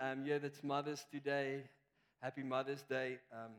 um, 0.00 0.24
here 0.24 0.38
that's 0.38 0.62
mothers 0.62 1.04
today, 1.10 1.62
happy 2.20 2.42
Mother's 2.42 2.82
Day. 2.82 3.18
Um, 3.32 3.52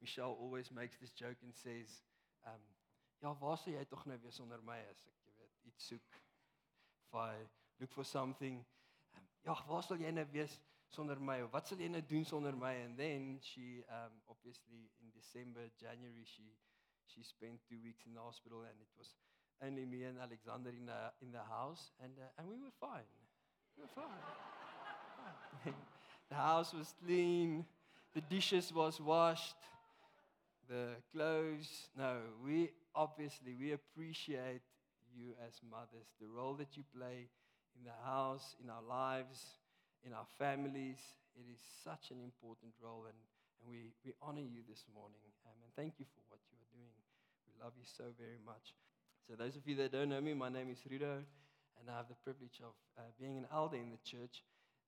Michelle 0.00 0.36
always 0.40 0.70
makes 0.70 0.96
this 0.98 1.10
joke 1.10 1.36
and 1.42 1.52
says, 1.54 2.02
um, 2.46 2.60
Ja, 3.22 3.32
waar 3.40 3.56
sou 3.56 3.72
jy 3.72 3.84
tog 3.88 4.04
nou 4.04 4.18
wees 4.20 4.36
sonder 4.36 4.60
my 4.62 4.76
as 4.90 4.98
ek 5.08 5.22
jy 5.24 5.32
weet 5.38 5.70
iets 5.70 5.86
soek? 5.88 6.18
If 7.06 7.14
I 7.14 7.32
look 7.80 7.92
for 7.92 8.04
something. 8.04 8.58
Um, 9.16 9.28
ja, 9.46 9.56
waar 9.70 9.82
sal 9.82 10.02
jy 10.02 10.12
nou 10.12 10.26
wees 10.34 10.58
sonder 10.92 11.20
my? 11.20 11.38
Wat 11.54 11.66
sal 11.66 11.80
jy 11.80 11.88
nou 11.88 12.02
doen 12.10 12.28
sonder 12.28 12.56
my? 12.60 12.74
And 12.84 12.98
then 13.00 13.38
she 13.40 13.82
um, 13.88 14.20
obviously 14.28 14.90
in 15.00 15.14
December, 15.16 15.70
January 15.80 16.26
she 16.28 16.52
she 17.06 17.22
spent 17.22 17.64
2 17.70 17.80
weeks 17.82 18.04
in 18.04 18.14
the 18.14 18.20
hospital 18.20 18.66
and 18.68 18.80
it 18.82 18.92
was 18.98 19.14
only 19.62 19.86
me 19.86 20.04
and 20.04 20.18
Alexander 20.18 20.70
in 20.70 20.86
the, 20.86 21.12
in 21.22 21.32
the 21.32 21.42
house, 21.48 21.90
and, 22.02 22.12
uh, 22.18 22.28
and 22.38 22.48
we 22.48 22.56
were 22.56 22.74
fine. 22.80 23.08
We 23.76 23.82
were 23.82 23.88
fine. 23.94 24.65
the 26.28 26.34
house 26.34 26.72
was 26.72 26.94
clean, 27.04 27.64
the 28.14 28.20
dishes 28.20 28.72
was 28.72 29.00
washed, 29.00 29.56
the 30.68 30.96
clothes. 31.12 31.88
No, 31.96 32.18
we 32.44 32.70
obviously 32.94 33.54
we 33.58 33.72
appreciate 33.72 34.62
you 35.14 35.32
as 35.46 35.60
mothers, 35.70 36.08
the 36.20 36.26
role 36.26 36.54
that 36.54 36.76
you 36.76 36.84
play 36.96 37.28
in 37.76 37.84
the 37.84 37.96
house, 38.04 38.56
in 38.62 38.70
our 38.70 38.82
lives, 38.82 39.60
in 40.04 40.12
our 40.12 40.26
families. 40.38 40.98
It 41.36 41.44
is 41.52 41.60
such 41.84 42.10
an 42.10 42.20
important 42.20 42.72
role, 42.80 43.04
and, 43.04 43.18
and 43.60 43.68
we, 43.68 43.92
we 44.04 44.12
honor 44.22 44.44
you 44.44 44.64
this 44.68 44.84
morning. 44.94 45.20
Um, 45.44 45.56
and 45.62 45.72
thank 45.76 46.00
you 46.00 46.06
for 46.08 46.22
what 46.28 46.40
you 46.48 46.56
are 46.56 46.70
doing. 46.72 46.96
We 47.44 47.52
love 47.60 47.72
you 47.76 47.84
so 47.84 48.04
very 48.16 48.40
much. 48.44 48.72
So, 49.28 49.34
those 49.36 49.56
of 49.56 49.66
you 49.66 49.76
that 49.76 49.92
don't 49.92 50.08
know 50.08 50.20
me, 50.20 50.32
my 50.32 50.48
name 50.48 50.70
is 50.70 50.80
Rudo, 50.88 51.20
and 51.80 51.84
I 51.90 51.96
have 51.96 52.08
the 52.08 52.16
privilege 52.24 52.60
of 52.62 52.72
uh, 52.96 53.02
being 53.20 53.36
an 53.36 53.46
elder 53.52 53.76
in 53.76 53.90
the 53.90 54.00
church. 54.04 54.44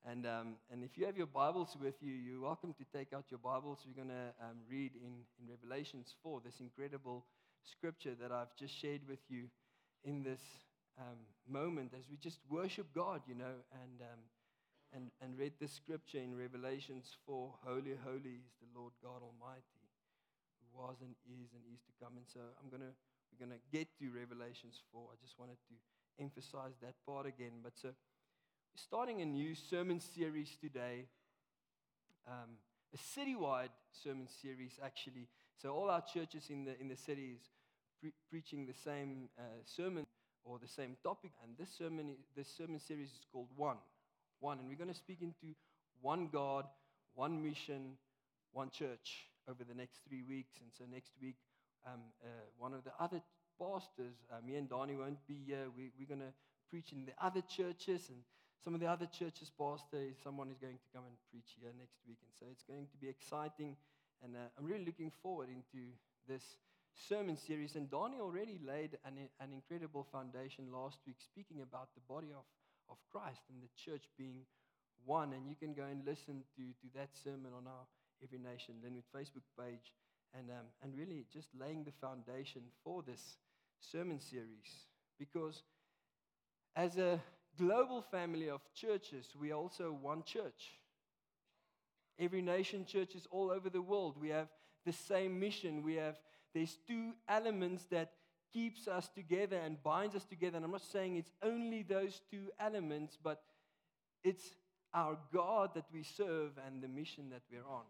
And, 0.06 0.27
um, 0.27 0.56
and 0.70 0.82
if 0.82 0.96
you 0.96 1.06
have 1.06 1.16
your 1.16 1.27
Bibles 1.27 1.77
with 1.80 1.94
you, 2.00 2.12
you're 2.12 2.41
welcome 2.41 2.74
to 2.74 2.84
take 2.96 3.12
out 3.12 3.24
your 3.30 3.38
Bibles. 3.38 3.80
We're 3.86 4.02
going 4.02 4.14
to 4.14 4.32
um, 4.41 4.58
read 4.70 4.92
in, 4.94 5.24
in 5.38 5.50
Revelations 5.50 6.14
4 6.22 6.41
this 6.44 6.60
incredible 6.60 7.27
scripture 7.64 8.14
that 8.20 8.32
I've 8.32 8.54
just 8.58 8.74
shared 8.74 9.02
with 9.08 9.19
you 9.28 9.44
in 10.04 10.22
this 10.22 10.41
um, 10.98 11.19
moment 11.48 11.92
as 11.98 12.08
we 12.10 12.16
just 12.16 12.38
worship 12.48 12.86
God, 12.94 13.22
you 13.26 13.34
know, 13.34 13.60
and, 13.72 14.00
um, 14.00 14.20
and, 14.94 15.10
and 15.20 15.38
read 15.38 15.52
this 15.60 15.72
scripture 15.72 16.19
in 16.19 16.36
Revelations 16.36 17.16
4 17.26 17.54
Holy, 17.64 17.94
holy 18.04 18.41
is 18.41 18.54
the 18.62 18.70
Lord 18.74 18.92
God 19.02 19.20
Almighty, 19.20 19.84
who 20.62 20.78
was 20.78 20.96
and 21.02 21.14
is 21.26 21.52
and 21.52 21.62
is 21.74 21.82
to 21.84 21.92
come. 22.02 22.16
And 22.16 22.26
so 22.26 22.41
I'm 22.62 22.70
going 22.70 22.82
to 22.82 22.94
we're 23.28 23.46
going 23.46 23.56
to 23.56 23.64
get 23.70 23.88
to 24.00 24.08
Revelations 24.08 24.80
4. 24.92 25.12
I 25.12 25.16
just 25.20 25.38
wanted 25.38 25.60
to 25.69 25.74
emphasize 26.16 26.74
that 26.80 26.94
part 27.06 27.26
again. 27.26 27.60
But 27.62 27.76
so, 27.76 27.92
starting 28.74 29.22
a 29.22 29.24
new 29.24 29.55
sermon 29.55 30.00
series 30.00 30.56
today, 30.61 31.06
um, 32.27 32.56
a 32.94 32.97
citywide 32.97 33.70
sermon 33.92 34.28
series, 34.42 34.78
actually. 34.84 35.28
So, 35.60 35.70
all 35.70 35.91
our 35.91 36.02
churches 36.02 36.47
in 36.50 36.64
the, 36.64 36.78
in 36.80 36.88
the 36.88 36.97
cities 36.97 37.38
pre- 38.00 38.12
preaching 38.31 38.66
the 38.66 38.75
same 38.75 39.28
uh, 39.38 39.43
sermon 39.65 40.06
or 40.44 40.59
the 40.59 40.69
same 40.69 40.97
topic. 41.03 41.32
And 41.43 41.53
this 41.59 41.70
sermon, 41.76 42.15
this 42.37 42.48
sermon 42.48 42.81
series 42.81 43.09
is 43.09 43.26
called 43.32 43.48
One. 43.56 43.78
One. 44.41 44.59
And 44.59 44.69
we're 44.69 44.76
going 44.76 44.93
to 44.93 44.94
speak 44.94 45.19
into 45.20 45.54
one 46.00 46.28
God, 46.32 46.64
one 47.14 47.43
mission, 47.43 47.97
one 48.53 48.70
church 48.70 49.26
over 49.48 49.64
the 49.64 49.75
next 49.75 50.00
three 50.09 50.22
weeks. 50.22 50.54
And 50.60 50.70
so, 50.76 50.84
next 50.91 51.12
week, 51.20 51.37
um, 51.87 52.00
uh, 52.22 52.28
one 52.59 52.75
of 52.75 52.84
the 52.84 52.93
other 53.00 53.20
pastors, 53.60 54.14
uh, 54.31 54.37
me 54.47 54.56
and 54.56 54.69
Donnie 54.69 54.97
won't 54.97 55.26
be 55.26 55.38
here. 55.47 55.66
We, 55.76 55.91
we're 55.98 56.09
going 56.09 56.20
to 56.20 56.32
preach 56.70 56.93
in 56.93 57.06
the 57.06 57.12
other 57.20 57.43
churches, 57.48 58.09
and 58.09 58.19
some 58.64 58.74
of 58.74 58.80
the 58.80 58.86
other 58.86 59.06
churches' 59.06 59.50
pastor 59.50 60.12
someone 60.22 60.50
is 60.50 60.58
going 60.58 60.78
to 60.78 60.88
come 60.94 61.04
and 61.06 61.16
preach 61.30 61.56
here 61.60 61.72
next 61.78 61.98
week. 62.06 62.19
And 62.22 62.32
so 62.38 62.46
it's 62.50 62.64
going 62.64 62.86
to 62.91 62.96
be 62.98 63.08
exciting, 63.08 63.76
and 64.22 64.34
uh, 64.34 64.50
I'm 64.58 64.66
really 64.66 64.84
looking 64.84 65.12
forward 65.22 65.48
into 65.48 65.94
this 66.26 66.42
sermon 66.94 67.36
series. 67.36 67.76
And 67.76 67.91
Donnie 67.91 68.20
already 68.20 68.58
laid 68.66 68.98
an, 69.04 69.14
an 69.41 69.52
incredible 69.52 70.06
foundation 70.10 70.72
last 70.72 70.98
week, 71.06 71.16
speaking 71.19 71.62
about 71.62 71.94
the 71.94 72.02
body 72.08 72.28
of, 72.34 72.44
of 72.91 72.96
Christ 73.10 73.41
and 73.48 73.62
the 73.62 73.70
church 73.78 74.04
being 74.19 74.42
one. 75.04 75.32
And 75.32 75.48
you 75.48 75.54
can 75.54 75.75
go 75.75 75.84
and 75.84 76.04
listen 76.04 76.42
to, 76.56 76.62
to 76.62 76.86
that 76.94 77.10
sermon 77.14 77.52
on 77.56 77.66
our 77.66 77.86
Every 78.22 78.38
Nation 78.38 78.75
Lynnwood 78.82 79.06
Facebook 79.14 79.46
page 79.58 79.94
and, 80.34 80.50
um, 80.50 80.66
and 80.82 80.92
really 80.96 81.25
just 81.32 81.48
laying 81.58 81.84
the 81.84 81.92
foundation 82.00 82.62
for 82.82 83.02
this 83.06 83.36
sermon 83.80 84.20
series. 84.20 84.86
Because 85.19 85.62
as 86.75 86.96
a 86.98 87.20
global 87.58 88.02
family 88.02 88.48
of 88.48 88.60
churches, 88.74 89.26
we 89.38 89.50
are 89.52 89.56
also 89.56 89.96
one 90.00 90.22
church. 90.22 90.78
Every 92.19 92.42
nation 92.42 92.84
churches 92.84 93.26
all 93.30 93.50
over 93.50 93.70
the 93.70 93.82
world. 93.82 94.16
We 94.20 94.30
have 94.30 94.48
the 94.84 94.92
same 94.92 95.38
mission. 95.38 95.82
We 95.82 95.96
have 95.96 96.16
there's 96.54 96.78
two 96.86 97.12
elements 97.28 97.84
that 97.91 98.12
keeps 98.52 98.88
us 98.88 99.08
together 99.14 99.56
and 99.56 99.82
binds 99.82 100.16
us 100.16 100.24
together. 100.24 100.56
And 100.56 100.64
I'm 100.64 100.72
not 100.72 100.82
saying 100.82 101.16
it's 101.16 101.32
only 101.42 101.82
those 101.82 102.20
two 102.30 102.50
elements, 102.58 103.19
but 103.22 103.42
it's 104.25 104.44
our 104.94 105.19
God 105.32 105.75
that 105.75 105.84
we 105.92 106.02
serve 106.02 106.52
and 106.66 106.82
the 106.82 106.88
mission 106.88 107.30
that 107.30 107.42
we're 107.50 107.69
on. 107.69 107.84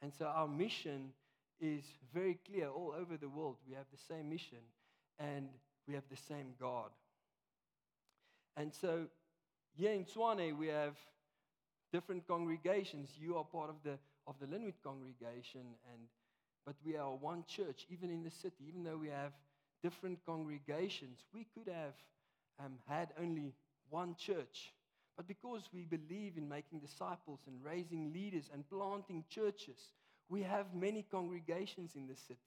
And 0.00 0.12
so 0.12 0.26
our 0.26 0.48
mission 0.48 1.12
is 1.60 1.84
very 2.14 2.38
clear 2.46 2.68
all 2.68 2.94
over 2.98 3.16
the 3.16 3.28
world. 3.28 3.56
We 3.68 3.74
have 3.74 3.86
the 3.92 4.14
same 4.14 4.28
mission 4.28 4.58
and 5.18 5.48
we 5.86 5.94
have 5.94 6.04
the 6.10 6.16
same 6.16 6.54
God. 6.58 6.90
And 8.56 8.72
so 8.74 9.06
here 9.74 9.92
in 9.92 10.04
Tshwane, 10.04 10.56
we 10.56 10.68
have 10.68 10.96
different 11.92 12.26
congregations. 12.26 13.10
You 13.18 13.36
are 13.36 13.44
part 13.44 13.70
of 13.70 13.76
the, 13.84 13.98
of 14.26 14.34
the 14.40 14.46
Lynnwood 14.46 14.74
congregation, 14.82 15.62
and, 15.90 16.02
but 16.66 16.74
we 16.84 16.96
are 16.96 17.14
one 17.14 17.44
church, 17.46 17.86
even 17.90 18.10
in 18.10 18.22
the 18.22 18.30
city. 18.30 18.64
Even 18.68 18.84
though 18.84 18.98
we 18.98 19.08
have 19.08 19.32
different 19.82 20.18
congregations, 20.24 21.20
we 21.34 21.46
could 21.54 21.72
have 21.72 21.94
um, 22.64 22.74
had 22.86 23.08
only 23.20 23.54
one 23.90 24.14
church. 24.16 24.72
But 25.16 25.28
because 25.28 25.68
we 25.72 25.84
believe 25.84 26.36
in 26.36 26.48
making 26.48 26.80
disciples 26.80 27.40
and 27.46 27.62
raising 27.62 28.12
leaders 28.12 28.50
and 28.52 28.68
planting 28.68 29.24
churches, 29.28 29.92
we 30.28 30.42
have 30.42 30.74
many 30.74 31.04
congregations 31.10 31.94
in 31.94 32.06
the 32.06 32.16
city, 32.16 32.40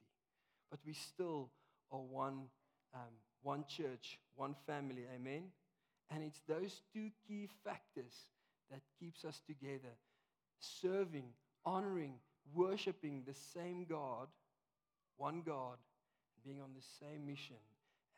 but 0.71 0.79
we 0.85 0.93
still 0.93 1.49
are 1.91 1.99
one, 1.99 2.45
um, 2.93 3.13
one 3.43 3.65
church, 3.67 4.19
one 4.35 4.55
family. 4.65 5.03
Amen? 5.15 5.43
And 6.11 6.23
it's 6.23 6.41
those 6.47 6.81
two 6.93 7.09
key 7.27 7.49
factors 7.63 8.13
that 8.71 8.81
keeps 8.99 9.25
us 9.25 9.41
together, 9.47 9.93
serving, 10.59 11.25
honoring, 11.65 12.13
worshiping 12.53 13.23
the 13.25 13.33
same 13.33 13.85
God, 13.85 14.27
one 15.17 15.41
God, 15.45 15.77
being 16.43 16.61
on 16.61 16.69
the 16.75 16.85
same 16.99 17.25
mission 17.25 17.61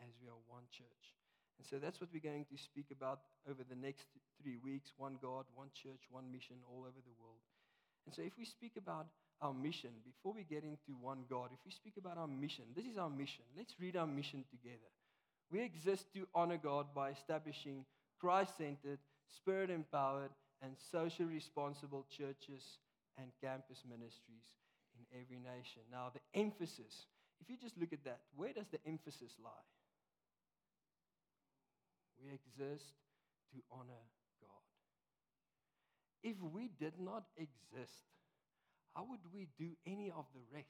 as 0.04 0.12
we 0.22 0.28
are 0.28 0.42
one 0.48 0.64
church. 0.72 1.16
And 1.58 1.66
so 1.66 1.78
that's 1.80 2.00
what 2.00 2.10
we're 2.14 2.22
going 2.22 2.46
to 2.46 2.58
speak 2.58 2.88
about 2.92 3.22
over 3.50 3.64
the 3.64 3.76
next 3.76 4.06
three 4.42 4.58
weeks 4.64 4.92
one 4.98 5.18
God, 5.22 5.46
one 5.56 5.70
church, 5.74 6.06
one 6.10 6.32
mission 6.32 6.58
all 6.70 6.82
over 6.82 7.02
the 7.02 7.18
world. 7.20 7.42
And 8.06 8.14
so 8.14 8.22
if 8.22 8.38
we 8.38 8.46
speak 8.46 8.74
about 8.78 9.08
our 9.42 9.54
mission, 9.54 9.90
before 10.06 10.34
we 10.34 10.44
get 10.44 10.64
into 10.64 10.94
one 11.02 11.26
God, 11.30 11.50
if 11.52 11.60
we 11.66 11.72
speak 11.72 11.96
about 11.98 12.18
our 12.18 12.28
mission, 12.28 12.66
this 12.76 12.86
is 12.86 12.98
our 12.98 13.10
mission. 13.10 13.44
Let's 13.56 13.74
read 13.80 13.96
our 13.96 14.08
mission 14.08 14.46
together. 14.50 14.92
We 15.52 15.62
exist 15.62 16.14
to 16.14 16.28
honor 16.36 16.58
God 16.58 16.88
by 16.94 17.12
establishing 17.12 17.86
Christ 18.20 18.58
centered, 18.58 19.00
spirit 19.28 19.70
empowered, 19.70 20.32
and 20.62 20.74
socially 20.92 21.34
responsible 21.34 22.06
churches 22.10 22.80
and 23.18 23.32
campus 23.42 23.84
ministries 23.88 24.48
in 24.98 25.20
every 25.20 25.40
nation. 25.40 25.82
Now, 25.92 26.12
the 26.14 26.40
emphasis, 26.40 27.06
if 27.40 27.50
you 27.50 27.56
just 27.58 27.78
look 27.78 27.94
at 27.94 28.04
that, 28.04 28.20
where 28.36 28.54
does 28.54 28.68
the 28.72 28.80
emphasis 28.86 29.34
lie? 29.44 29.52
We 32.24 32.34
exist 32.34 32.94
to 33.54 33.62
honor 33.72 34.04
God. 34.42 34.50
If 36.24 36.36
we 36.42 36.70
did 36.80 37.00
not 37.00 37.24
exist, 37.38 38.04
how 38.96 39.06
would 39.10 39.20
we 39.34 39.48
do 39.58 39.70
any 39.86 40.10
of 40.10 40.26
the 40.34 40.42
rest? 40.52 40.68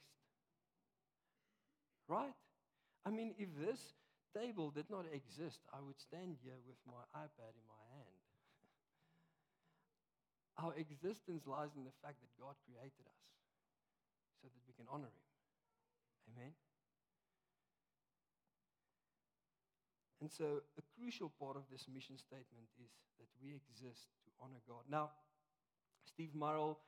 Right? 2.06 2.34
I 3.04 3.10
mean, 3.10 3.34
if 3.38 3.48
this 3.58 3.80
table 4.34 4.70
did 4.70 4.90
not 4.90 5.06
exist, 5.12 5.60
I 5.72 5.80
would 5.80 5.98
stand 6.00 6.36
here 6.42 6.58
with 6.66 6.78
my 6.86 7.02
iPad 7.14 7.52
in 7.56 7.66
my 7.68 7.84
hand. 7.94 8.18
Our 10.62 10.72
existence 10.76 11.46
lies 11.46 11.72
in 11.76 11.84
the 11.84 11.94
fact 12.02 12.20
that 12.20 12.32
God 12.40 12.56
created 12.66 13.04
us 13.06 13.24
so 14.42 14.48
that 14.48 14.62
we 14.66 14.74
can 14.74 14.86
honor 14.90 15.10
Him. 15.10 15.28
Amen? 16.34 16.52
And 20.20 20.30
so, 20.30 20.66
a 20.76 20.84
crucial 20.98 21.30
part 21.38 21.54
of 21.54 21.62
this 21.70 21.86
mission 21.86 22.18
statement 22.18 22.66
is 22.82 22.90
that 23.22 23.30
we 23.38 23.54
exist 23.54 24.10
to 24.26 24.30
honor 24.42 24.58
God. 24.66 24.82
Now, 24.90 25.14
Steve 26.02 26.34
Murrell 26.34 26.78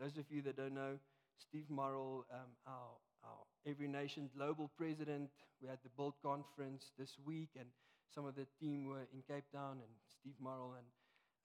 those 0.00 0.16
of 0.16 0.24
you 0.30 0.40
that 0.42 0.56
don't 0.56 0.74
know, 0.74 0.96
Steve 1.36 1.68
Murrell, 1.68 2.24
um, 2.32 2.56
our, 2.66 2.96
our 3.24 3.44
Every 3.66 3.88
Nation 3.88 4.30
Global 4.36 4.70
President, 4.76 5.30
we 5.60 5.68
had 5.68 5.78
the 5.82 5.90
Build 5.96 6.14
Conference 6.22 6.92
this 6.98 7.16
week, 7.24 7.50
and 7.58 7.68
some 8.14 8.26
of 8.26 8.34
the 8.34 8.46
team 8.60 8.86
were 8.86 9.06
in 9.12 9.22
Cape 9.28 9.44
Town, 9.52 9.78
and 9.80 9.92
Steve 10.20 10.36
Murrell 10.40 10.74
and, 10.76 10.88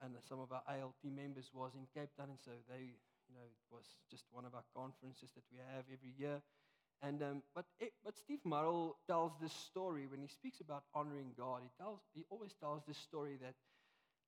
and 0.01 0.23
some 0.27 0.39
of 0.39 0.51
our 0.51 0.63
ALT 0.67 1.03
members 1.03 1.49
was 1.53 1.71
in 1.75 1.87
Cape 1.93 2.09
Town, 2.17 2.29
and 2.29 2.39
so 2.43 2.51
they, 2.69 2.95
you 3.27 3.33
know, 3.35 3.43
it 3.43 3.67
was 3.71 3.85
just 4.09 4.23
one 4.31 4.45
of 4.45 4.55
our 4.55 4.65
conferences 4.75 5.29
that 5.35 5.43
we 5.51 5.57
have 5.59 5.85
every 5.91 6.13
year. 6.17 6.41
And 7.01 7.21
um, 7.21 7.43
but 7.53 7.65
it, 7.79 7.91
but 8.03 8.17
Steve 8.17 8.39
Murrell 8.45 8.95
tells 9.07 9.33
this 9.41 9.53
story 9.53 10.07
when 10.07 10.21
he 10.21 10.27
speaks 10.27 10.61
about 10.61 10.83
honoring 10.93 11.33
God. 11.37 11.61
He 11.61 11.69
tells 11.77 11.99
he 12.13 12.23
always 12.29 12.53
tells 12.59 12.83
this 12.87 12.97
story 12.97 13.37
that 13.41 13.55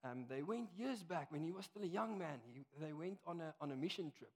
um, 0.10 0.26
they 0.30 0.44
went 0.44 0.70
years 0.78 1.02
back 1.04 1.32
when 1.32 1.44
he 1.44 1.52
was 1.52 1.66
still 1.66 1.84
a 1.84 1.88
young 1.88 2.18
man. 2.18 2.40
He, 2.54 2.66
they 2.80 2.94
went 2.94 3.20
on 3.26 3.42
a 3.42 3.54
on 3.62 3.72
a 3.72 3.76
mission 3.76 4.12
trip, 4.18 4.34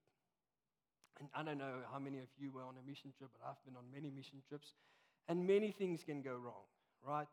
and 1.21 1.29
I 1.35 1.43
don't 1.43 1.59
know 1.59 1.85
how 1.93 1.99
many 1.99 2.19
of 2.19 2.27
you 2.37 2.51
were 2.51 2.63
on 2.63 2.75
a 2.83 2.89
mission 2.89 3.13
trip, 3.17 3.29
but 3.39 3.47
I've 3.47 3.63
been 3.65 3.75
on 3.77 3.85
many 3.93 4.09
mission 4.11 4.41
trips, 4.49 4.73
and 5.29 5.45
many 5.45 5.71
things 5.71 6.03
can 6.03 6.21
go 6.21 6.31
wrong, 6.33 6.65
right? 7.05 7.27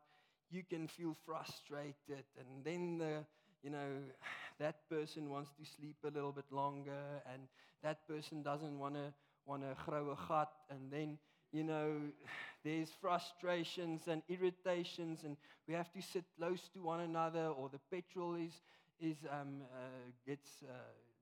You 0.50 0.62
can 0.68 0.88
feel 0.88 1.16
frustrated, 1.26 2.24
and 2.38 2.64
then 2.64 2.98
the 2.98 3.24
you 3.62 3.70
know 3.70 3.88
that 4.58 4.88
person 4.90 5.30
wants 5.30 5.50
to 5.58 5.64
sleep 5.64 5.96
a 6.04 6.10
little 6.10 6.32
bit 6.32 6.46
longer, 6.50 7.22
and 7.32 7.42
that 7.82 8.06
person 8.06 8.42
doesn't 8.42 8.78
want 8.78 8.94
to 8.94 9.12
want 9.46 9.62
to 9.62 9.74
grow 9.86 10.10
a 10.10 10.28
gat, 10.28 10.48
and 10.70 10.92
then 10.92 11.18
you 11.52 11.64
know 11.64 11.92
there's 12.64 12.90
frustrations 13.00 14.08
and 14.08 14.22
irritations, 14.28 15.20
and 15.24 15.36
we 15.66 15.74
have 15.74 15.92
to 15.92 16.02
sit 16.02 16.24
close 16.38 16.68
to 16.74 16.82
one 16.82 17.00
another, 17.00 17.46
or 17.48 17.68
the 17.70 17.80
petrol 17.90 18.34
is 18.34 18.52
is 19.00 19.16
um, 19.30 19.62
uh, 19.74 20.10
gets 20.26 20.48
uh, 20.64 20.72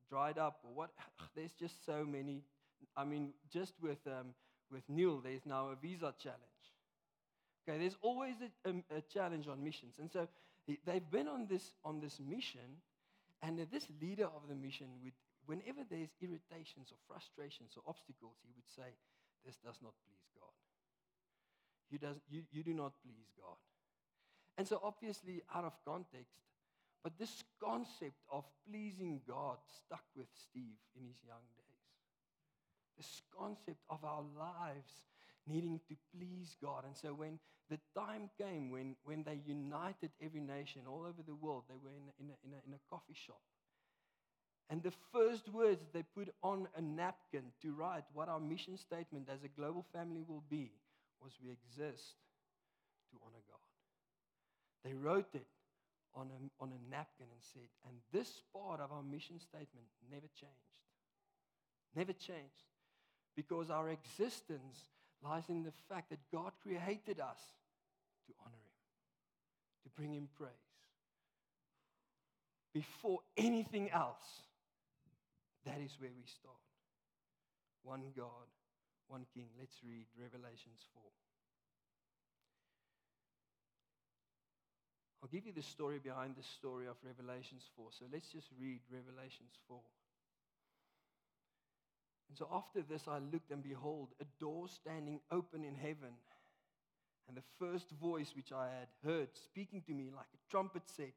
dried 0.08 0.38
up, 0.38 0.60
or 0.64 0.72
what? 0.74 0.90
There's 1.36 1.52
just 1.52 1.84
so 1.84 2.04
many. 2.04 2.42
I 2.96 3.04
mean, 3.04 3.32
just 3.52 3.74
with 3.80 3.98
um, 4.06 4.34
with 4.70 4.82
Neil, 4.88 5.20
there's 5.20 5.46
now 5.46 5.68
a 5.68 5.76
visa 5.76 6.14
challenge. 6.18 6.40
Okay, 7.68 7.78
there's 7.78 7.96
always 8.00 8.36
a, 8.40 8.70
a, 8.70 8.98
a 8.98 9.00
challenge 9.12 9.48
on 9.48 9.62
missions, 9.62 9.96
and 9.98 10.10
so 10.10 10.28
they've 10.84 11.10
been 11.10 11.28
on 11.28 11.46
this 11.48 11.72
on 11.84 12.00
this 12.00 12.20
mission, 12.20 12.80
and 13.42 13.58
this 13.70 13.86
leader 14.00 14.24
of 14.26 14.48
the 14.48 14.54
mission 14.54 14.86
would 15.02 15.12
whenever 15.46 15.86
there's 15.88 16.10
irritations 16.20 16.90
or 16.90 16.98
frustrations 17.06 17.78
or 17.78 17.82
obstacles, 17.86 18.36
he 18.42 18.52
would 18.54 18.68
say, 18.68 18.94
This 19.46 19.56
does 19.64 19.78
not 19.82 19.94
please 20.04 20.26
God. 20.34 20.54
You, 21.90 21.98
does, 21.98 22.18
you, 22.28 22.42
you 22.50 22.62
do 22.62 22.74
not 22.74 22.92
please 23.02 23.30
God. 23.38 23.56
And 24.58 24.66
so, 24.66 24.80
obviously, 24.82 25.42
out 25.54 25.64
of 25.64 25.72
context, 25.86 26.34
but 27.02 27.18
this 27.18 27.44
concept 27.62 28.18
of 28.30 28.44
pleasing 28.68 29.20
God 29.26 29.58
stuck 29.70 30.02
with 30.16 30.26
Steve 30.34 30.82
in 30.98 31.06
his 31.06 31.22
young 31.24 31.46
days. 31.56 31.65
This 32.96 33.22
concept 33.38 33.80
of 33.90 34.04
our 34.04 34.22
lives 34.38 35.02
needing 35.46 35.80
to 35.88 35.96
please 36.14 36.56
God. 36.62 36.84
And 36.84 36.96
so, 36.96 37.08
when 37.14 37.38
the 37.68 37.78
time 37.94 38.30
came 38.38 38.70
when, 38.70 38.96
when 39.04 39.22
they 39.24 39.40
united 39.46 40.10
every 40.22 40.40
nation 40.40 40.82
all 40.88 41.00
over 41.00 41.22
the 41.26 41.34
world, 41.34 41.64
they 41.68 41.76
were 41.82 41.90
in, 41.90 42.24
in, 42.24 42.30
a, 42.30 42.36
in, 42.46 42.52
a, 42.52 42.60
in 42.66 42.74
a 42.74 42.80
coffee 42.90 43.16
shop 43.26 43.40
and 44.68 44.82
the 44.82 44.92
first 45.12 45.48
words 45.48 45.86
they 45.92 46.02
put 46.02 46.28
on 46.42 46.66
a 46.76 46.82
napkin 46.82 47.44
to 47.62 47.72
write 47.72 48.04
what 48.12 48.28
our 48.28 48.40
mission 48.40 48.76
statement 48.76 49.28
as 49.32 49.44
a 49.44 49.48
global 49.48 49.84
family 49.92 50.24
will 50.26 50.42
be 50.50 50.72
was 51.20 51.32
we 51.42 51.50
exist 51.50 52.16
to 53.10 53.18
honor 53.24 53.42
God. 53.48 53.60
They 54.84 54.94
wrote 54.94 55.34
it 55.34 55.46
on 56.14 56.30
a, 56.30 56.62
on 56.62 56.72
a 56.72 56.90
napkin 56.90 57.26
and 57.30 57.40
said, 57.40 57.68
and 57.86 57.96
this 58.12 58.42
part 58.52 58.80
of 58.80 58.90
our 58.90 59.02
mission 59.02 59.38
statement 59.38 59.86
never 60.10 60.26
changed. 60.34 60.54
Never 61.94 62.12
changed. 62.12 62.66
Because 63.36 63.70
our 63.70 63.90
existence 63.90 64.88
lies 65.22 65.44
in 65.48 65.62
the 65.62 65.72
fact 65.88 66.10
that 66.10 66.18
God 66.32 66.52
created 66.62 67.20
us 67.20 67.38
to 68.26 68.32
honor 68.40 68.56
Him, 68.56 69.84
to 69.84 69.88
bring 69.90 70.14
Him 70.14 70.28
praise. 70.36 70.50
Before 72.72 73.20
anything 73.36 73.90
else, 73.90 74.42
that 75.64 75.78
is 75.84 75.92
where 76.00 76.10
we 76.16 76.24
start. 76.26 76.56
One 77.82 78.02
God, 78.16 78.48
one 79.08 79.26
King. 79.34 79.48
Let's 79.58 79.76
read 79.84 80.06
Revelations 80.20 80.84
4. 80.94 81.02
I'll 85.22 85.28
give 85.28 85.46
you 85.46 85.52
the 85.52 85.62
story 85.62 85.98
behind 85.98 86.36
the 86.36 86.42
story 86.42 86.86
of 86.86 86.96
Revelations 87.02 87.64
4. 87.74 87.86
So 87.90 88.04
let's 88.12 88.28
just 88.28 88.46
read 88.60 88.80
Revelations 88.90 89.58
4. 89.66 89.78
And 92.28 92.36
so 92.36 92.48
after 92.52 92.82
this, 92.82 93.06
I 93.08 93.18
looked 93.18 93.50
and 93.50 93.62
behold, 93.62 94.08
a 94.20 94.24
door 94.40 94.68
standing 94.68 95.20
open 95.30 95.64
in 95.64 95.74
heaven. 95.74 96.14
And 97.28 97.36
the 97.36 97.42
first 97.58 97.90
voice 97.90 98.32
which 98.36 98.52
I 98.52 98.68
had 98.68 98.88
heard 99.04 99.28
speaking 99.34 99.82
to 99.82 99.92
me 99.92 100.10
like 100.14 100.26
a 100.34 100.50
trumpet 100.50 100.82
said, 100.86 101.12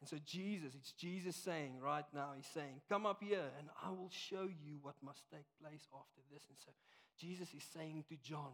and 0.00 0.08
so, 0.08 0.16
Jesus, 0.26 0.74
it's 0.74 0.92
Jesus 0.92 1.36
saying 1.36 1.80
right 1.80 2.04
now, 2.12 2.32
He's 2.36 2.46
saying, 2.46 2.82
Come 2.88 3.06
up 3.06 3.22
here 3.22 3.48
and 3.58 3.68
I 3.82 3.90
will 3.90 4.10
show 4.10 4.44
you 4.44 4.78
what 4.82 4.94
must 5.02 5.22
take 5.30 5.46
place 5.60 5.88
after 5.88 6.20
this. 6.30 6.42
And 6.48 6.58
so, 6.60 6.70
Jesus 7.18 7.48
is 7.54 7.64
saying 7.72 8.04
to 8.08 8.16
John, 8.22 8.52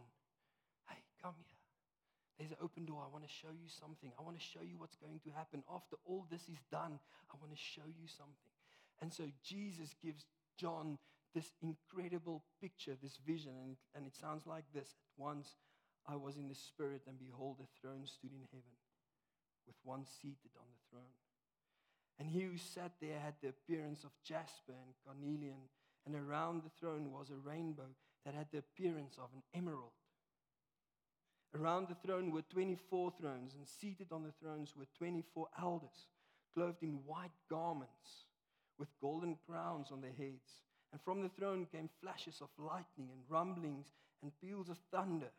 Hey, 0.87 1.03
come 1.21 1.35
here. 1.43 1.59
There's 2.39 2.51
an 2.51 2.63
open 2.63 2.85
door. 2.85 3.03
I 3.05 3.11
want 3.11 3.27
to 3.27 3.29
show 3.29 3.51
you 3.51 3.69
something. 3.69 4.11
I 4.17 4.23
want 4.23 4.39
to 4.39 4.43
show 4.43 4.63
you 4.63 4.79
what's 4.79 4.95
going 4.95 5.19
to 5.23 5.29
happen. 5.35 5.63
After 5.69 5.97
all 6.05 6.25
this 6.31 6.47
is 6.49 6.57
done, 6.71 6.97
I 7.29 7.35
want 7.39 7.51
to 7.51 7.59
show 7.59 7.85
you 7.85 8.07
something. 8.07 8.53
And 9.01 9.11
so, 9.11 9.27
Jesus 9.43 9.93
gives 10.01 10.25
John 10.57 10.97
this 11.33 11.51
incredible 11.61 12.43
picture, 12.61 12.95
this 13.01 13.17
vision. 13.25 13.53
And, 13.61 13.75
and 13.95 14.05
it 14.05 14.15
sounds 14.15 14.45
like 14.45 14.65
this 14.73 14.89
At 14.89 15.21
once 15.21 15.55
I 16.07 16.15
was 16.15 16.37
in 16.37 16.47
the 16.47 16.55
Spirit, 16.55 17.01
and 17.07 17.17
behold, 17.19 17.57
a 17.61 17.67
throne 17.79 18.05
stood 18.05 18.31
in 18.31 18.47
heaven 18.51 18.77
with 19.65 19.75
one 19.83 20.05
seated 20.05 20.51
on 20.57 20.67
the 20.67 20.83
throne. 20.89 21.17
And 22.19 22.29
he 22.29 22.41
who 22.41 22.57
sat 22.57 22.91
there 23.01 23.19
had 23.19 23.35
the 23.41 23.49
appearance 23.49 24.03
of 24.03 24.11
jasper 24.23 24.73
and 24.73 24.93
carnelian, 25.05 25.69
and 26.05 26.15
around 26.15 26.63
the 26.63 26.71
throne 26.79 27.11
was 27.11 27.29
a 27.29 27.49
rainbow 27.49 27.89
that 28.25 28.35
had 28.35 28.47
the 28.51 28.59
appearance 28.59 29.17
of 29.17 29.29
an 29.33 29.41
emerald. 29.53 29.91
Around 31.55 31.87
the 31.87 32.07
throne 32.07 32.31
were 32.31 32.41
24 32.41 33.13
thrones, 33.19 33.55
and 33.55 33.67
seated 33.67 34.07
on 34.11 34.23
the 34.23 34.33
thrones 34.41 34.73
were 34.75 34.87
24 34.97 35.47
elders, 35.61 36.07
clothed 36.53 36.81
in 36.81 36.99
white 37.05 37.35
garments, 37.49 38.25
with 38.79 38.89
golden 38.99 39.37
crowns 39.47 39.89
on 39.91 40.01
their 40.01 40.11
heads. 40.11 40.63
And 40.93 41.01
from 41.01 41.23
the 41.23 41.29
throne 41.29 41.65
came 41.69 41.89
flashes 42.01 42.39
of 42.39 42.49
lightning, 42.57 43.09
and 43.11 43.23
rumblings, 43.27 43.87
and 44.21 44.31
peals 44.39 44.69
of 44.69 44.77
thunder. 44.91 45.31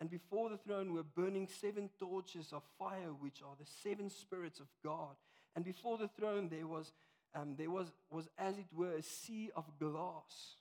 And 0.00 0.08
before 0.08 0.48
the 0.48 0.56
throne 0.56 0.94
were 0.94 1.02
burning 1.02 1.48
seven 1.48 1.90
torches 1.98 2.52
of 2.52 2.62
fire, 2.78 3.12
which 3.18 3.42
are 3.42 3.56
the 3.58 3.66
seven 3.82 4.08
spirits 4.08 4.60
of 4.60 4.68
God. 4.84 5.16
And 5.56 5.64
before 5.64 5.98
the 5.98 6.06
throne, 6.06 6.48
there 6.48 6.68
was, 6.68 6.92
um, 7.34 7.56
there 7.58 7.70
was, 7.70 7.88
was, 8.08 8.28
as 8.38 8.56
it 8.56 8.68
were, 8.72 8.92
a 8.92 9.02
sea 9.02 9.50
of 9.56 9.64
glass, 9.80 10.54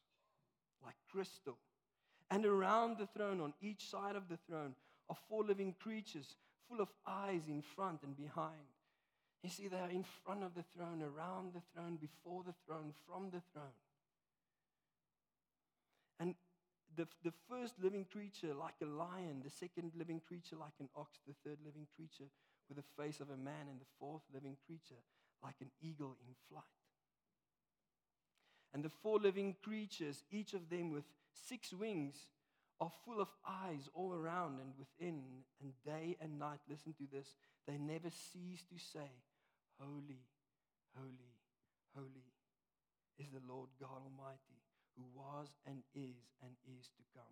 like 0.84 0.96
crystal. 1.12 1.58
And 2.32 2.44
around 2.44 2.98
the 2.98 3.06
throne, 3.06 3.40
on 3.40 3.54
each 3.62 3.88
side 3.88 4.16
of 4.16 4.28
the 4.28 4.40
throne, 4.50 4.74
are 5.10 5.18
four 5.30 5.44
living 5.44 5.76
creatures, 5.80 6.36
full 6.68 6.82
of 6.82 6.90
eyes 7.06 7.44
in 7.48 7.62
front 7.62 8.02
and 8.02 8.18
behind. 8.18 8.74
You 9.44 9.52
see, 9.52 9.68
they 9.68 9.78
are 9.78 9.92
in 9.92 10.04
front 10.26 10.44
of 10.44 10.56
the 10.56 10.64
throne, 10.76 11.04
around 11.04 11.54
the 11.54 11.62
throne, 11.74 11.98
before 12.02 12.42
the 12.44 12.56
throne, 12.66 12.92
from 13.08 13.26
the 13.26 13.42
throne. 13.54 13.78
And 16.20 16.36
the, 16.98 17.08
the 17.24 17.34
first 17.50 17.76
living 17.82 18.06
creature 18.12 18.54
like 18.54 18.76
a 18.82 18.86
lion, 18.86 19.42
the 19.44 19.50
second 19.50 19.92
living 19.96 20.22
creature 20.28 20.56
like 20.60 20.74
an 20.80 20.90
ox, 20.96 21.20
the 21.28 21.36
third 21.46 21.60
living 21.64 21.88
creature 21.96 22.30
with 22.68 22.78
the 22.78 23.02
face 23.02 23.20
of 23.20 23.30
a 23.30 23.38
man, 23.38 23.70
and 23.70 23.80
the 23.80 23.94
fourth 24.00 24.24
living 24.34 24.58
creature 24.66 25.02
like 25.44 25.56
an 25.62 25.70
eagle 25.82 26.18
in 26.28 26.34
flight. 26.50 26.64
And 28.74 28.84
the 28.84 28.90
four 28.90 29.20
living 29.20 29.56
creatures, 29.64 30.24
each 30.32 30.54
of 30.54 30.70
them 30.70 30.92
with 30.92 31.06
six 31.34 31.72
wings, 31.72 32.28
are 32.80 32.92
full 33.06 33.22
of 33.22 33.30
eyes 33.48 33.90
all 33.94 34.14
around 34.14 34.60
and 34.60 34.74
within, 34.78 35.24
and 35.62 35.74
day 35.86 36.18
and 36.22 36.38
night, 36.38 36.60
listen 36.70 36.94
to 36.94 37.08
this, 37.12 37.36
they 37.68 37.78
never 37.78 38.10
cease 38.10 38.64
to 38.70 38.78
say, 38.78 39.10
Holy, 39.80 40.26
holy, 40.96 41.34
holy 41.96 42.34
is 43.18 43.30
the 43.32 43.42
Lord 43.52 43.70
God 43.80 44.02
Almighty, 44.06 44.57
who 44.98 45.04
was 45.16 45.48
and 45.66 45.84
is 45.96 46.26
and 46.42 46.52
is 46.80 46.88
to 46.98 47.04
come. 47.14 47.24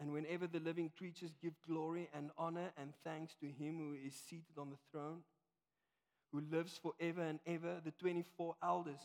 And 0.00 0.12
whenever 0.12 0.46
the 0.46 0.60
living 0.60 0.90
creatures 0.96 1.32
give 1.42 1.54
glory 1.66 2.08
and 2.14 2.30
honor 2.38 2.70
and 2.80 2.92
thanks 3.04 3.34
to 3.40 3.46
him 3.46 3.78
who 3.78 3.96
is 4.06 4.14
seated 4.14 4.56
on 4.56 4.70
the 4.70 4.76
throne, 4.92 5.22
who 6.32 6.42
lives 6.52 6.78
forever 6.80 7.22
and 7.22 7.40
ever, 7.46 7.80
the 7.84 7.90
24 7.90 8.54
elders 8.62 9.00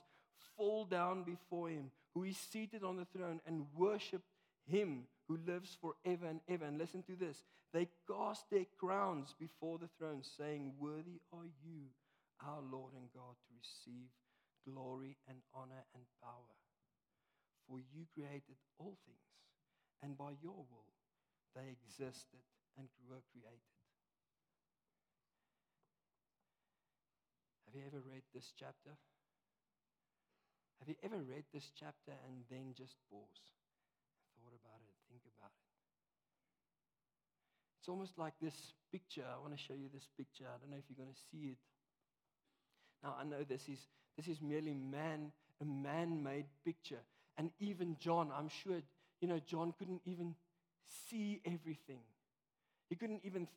fall 0.55 0.85
down 0.85 1.23
before 1.23 1.69
him, 1.69 1.89
who 2.13 2.23
is 2.23 2.37
seated 2.37 2.83
on 2.83 2.97
the 2.97 3.05
throne, 3.05 3.41
and 3.47 3.65
worship 3.75 4.21
him 4.65 5.07
who 5.27 5.39
lives 5.47 5.77
forever 5.81 6.27
and 6.27 6.41
ever. 6.47 6.65
And 6.65 6.77
listen 6.77 7.01
to 7.03 7.15
this 7.15 7.43
they 7.73 7.87
cast 8.07 8.49
their 8.51 8.65
crowns 8.79 9.33
before 9.39 9.79
the 9.79 9.89
throne, 9.97 10.21
saying, 10.37 10.73
Worthy 10.79 11.21
are 11.33 11.49
you, 11.65 11.89
our 12.45 12.61
Lord 12.71 12.93
and 12.93 13.09
God, 13.15 13.33
to 13.33 13.53
receive 13.57 14.09
glory 14.67 15.17
and 15.27 15.39
honor 15.55 15.83
and 15.95 16.03
power. 16.21 16.53
For 17.67 17.79
you 17.79 18.05
created 18.13 18.59
all 18.77 18.97
things, 19.07 19.29
and 20.03 20.17
by 20.17 20.35
your 20.41 20.65
will 20.67 20.91
they 21.55 21.71
existed 21.71 22.43
and 22.77 22.87
were 23.07 23.23
created. 23.31 23.73
Have 27.65 27.75
you 27.75 27.87
ever 27.87 28.01
read 28.05 28.23
this 28.33 28.51
chapter? 28.57 28.93
Have 30.79 30.89
you 30.89 30.99
ever 31.01 31.23
read 31.23 31.45
this 31.53 31.71
chapter 31.73 32.11
and 32.27 32.43
then 32.51 32.75
just 32.75 32.99
pause 33.09 33.41
and 33.47 34.27
thought 34.35 34.53
about 34.53 34.83
it 34.83 34.93
think 35.09 35.23
about 35.37 35.53
it? 35.53 35.69
It's 37.79 37.89
almost 37.89 38.17
like 38.17 38.33
this 38.41 38.73
picture. 38.91 39.23
I 39.23 39.39
want 39.39 39.55
to 39.55 39.61
show 39.61 39.73
you 39.73 39.89
this 39.93 40.07
picture. 40.17 40.45
I 40.47 40.57
don't 40.59 40.71
know 40.71 40.77
if 40.77 40.87
you're 40.89 40.99
going 40.99 41.13
to 41.13 41.25
see 41.31 41.53
it. 41.53 41.61
Now 43.03 43.15
I 43.19 43.23
know 43.23 43.43
this 43.43 43.67
is 43.69 43.79
this 44.17 44.27
is 44.27 44.41
merely 44.41 44.73
man 44.73 45.31
a 45.61 45.65
man-made 45.65 46.45
picture 46.65 47.03
and 47.37 47.51
even 47.59 47.97
John, 47.99 48.31
I'm 48.35 48.49
sure, 48.49 48.81
you 49.21 49.27
know, 49.27 49.39
John 49.39 49.73
couldn't 49.77 50.01
even 50.05 50.35
see 51.09 51.41
everything. 51.45 52.01
He 52.89 52.95
couldn't 52.95 53.21
even, 53.23 53.47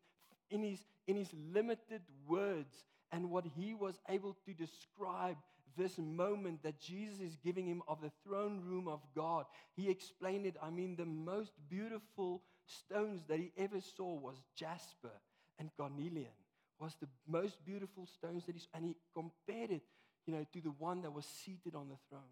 in 0.51 0.63
his 0.63 0.81
in 1.07 1.17
his 1.17 1.29
limited 1.53 2.03
words 2.27 2.85
and 3.13 3.31
what 3.31 3.45
he 3.57 3.75
was 3.75 4.01
able 4.09 4.37
to 4.45 4.53
describe 4.53 5.37
this 5.77 5.99
moment 5.99 6.63
that 6.63 6.81
Jesus 6.81 7.21
is 7.21 7.37
giving 7.45 7.67
him 7.67 7.83
of 7.87 8.01
the 8.01 8.11
throne 8.25 8.63
room 8.65 8.89
of 8.89 9.01
God. 9.15 9.45
He 9.75 9.91
explained 9.91 10.47
it. 10.47 10.57
I 10.63 10.71
mean, 10.71 10.97
the 10.97 11.05
most 11.05 11.53
beautiful 11.69 12.43
stones 12.65 13.23
that 13.29 13.39
he 13.39 13.53
ever 13.57 13.81
saw 13.81 14.15
was 14.15 14.37
jasper 14.57 15.13
and 15.59 15.71
carnelian. 15.77 16.33
Was 16.79 16.97
the 17.01 17.09
most 17.27 17.65
beautiful 17.65 18.07
stones 18.07 18.45
that 18.47 18.55
he 18.55 18.61
saw, 18.61 18.69
and 18.75 18.85
he 18.85 18.97
compared 19.15 19.71
it, 19.71 19.83
you 20.27 20.35
know, 20.35 20.45
to 20.53 20.61
the 20.61 20.73
one 20.79 21.03
that 21.03 21.13
was 21.13 21.25
seated 21.25 21.75
on 21.75 21.89
the 21.89 21.97
throne. 22.09 22.23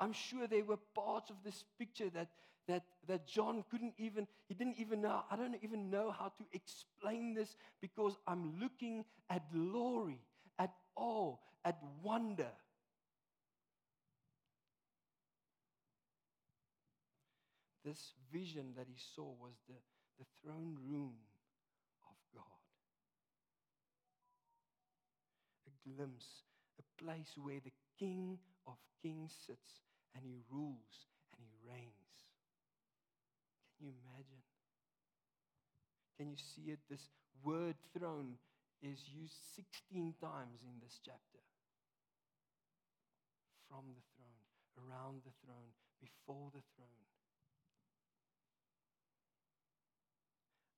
I'm 0.00 0.12
sure 0.12 0.46
there 0.46 0.64
were 0.64 0.78
parts 0.94 1.30
of 1.30 1.36
this 1.44 1.64
picture 1.78 2.10
that, 2.10 2.28
that, 2.68 2.82
that 3.06 3.26
John 3.26 3.64
couldn't 3.70 3.94
even, 3.98 4.26
he 4.48 4.54
didn't 4.54 4.78
even 4.78 5.00
know, 5.00 5.22
I 5.30 5.36
don't 5.36 5.56
even 5.62 5.90
know 5.90 6.10
how 6.10 6.26
to 6.26 6.44
explain 6.52 7.34
this 7.34 7.56
because 7.80 8.16
I'm 8.26 8.60
looking 8.60 9.04
at 9.30 9.50
glory, 9.52 10.20
at 10.58 10.72
awe, 10.96 11.36
at 11.64 11.78
wonder. 12.02 12.50
This 17.84 18.12
vision 18.32 18.72
that 18.76 18.86
he 18.88 18.96
saw 19.14 19.32
was 19.40 19.54
the, 19.68 19.74
the 20.18 20.24
throne 20.42 20.76
room 20.84 21.14
of 22.04 22.16
God. 22.34 22.42
A 25.68 25.88
glimpse, 25.88 26.42
a 26.78 27.02
place 27.02 27.32
where 27.42 27.60
the 27.64 27.72
King 27.98 28.38
of 28.66 28.74
Kings 29.00 29.32
sits 29.46 29.85
and 30.16 30.24
he 30.24 30.40
rules 30.48 31.12
and 31.36 31.44
he 31.44 31.60
reigns. 31.68 32.16
Can 33.76 33.86
you 33.86 33.92
imagine? 34.00 34.40
Can 36.16 36.32
you 36.32 36.40
see 36.40 36.72
it? 36.72 36.80
This 36.88 37.12
word 37.44 37.76
throne 37.92 38.40
is 38.80 39.04
used 39.12 39.36
16 39.54 40.14
times 40.20 40.64
in 40.64 40.80
this 40.80 40.98
chapter. 41.04 41.44
From 43.68 43.92
the 43.92 44.04
throne, 44.16 44.40
around 44.80 45.20
the 45.24 45.36
throne, 45.44 45.76
before 46.00 46.48
the 46.54 46.64
throne. 46.76 47.04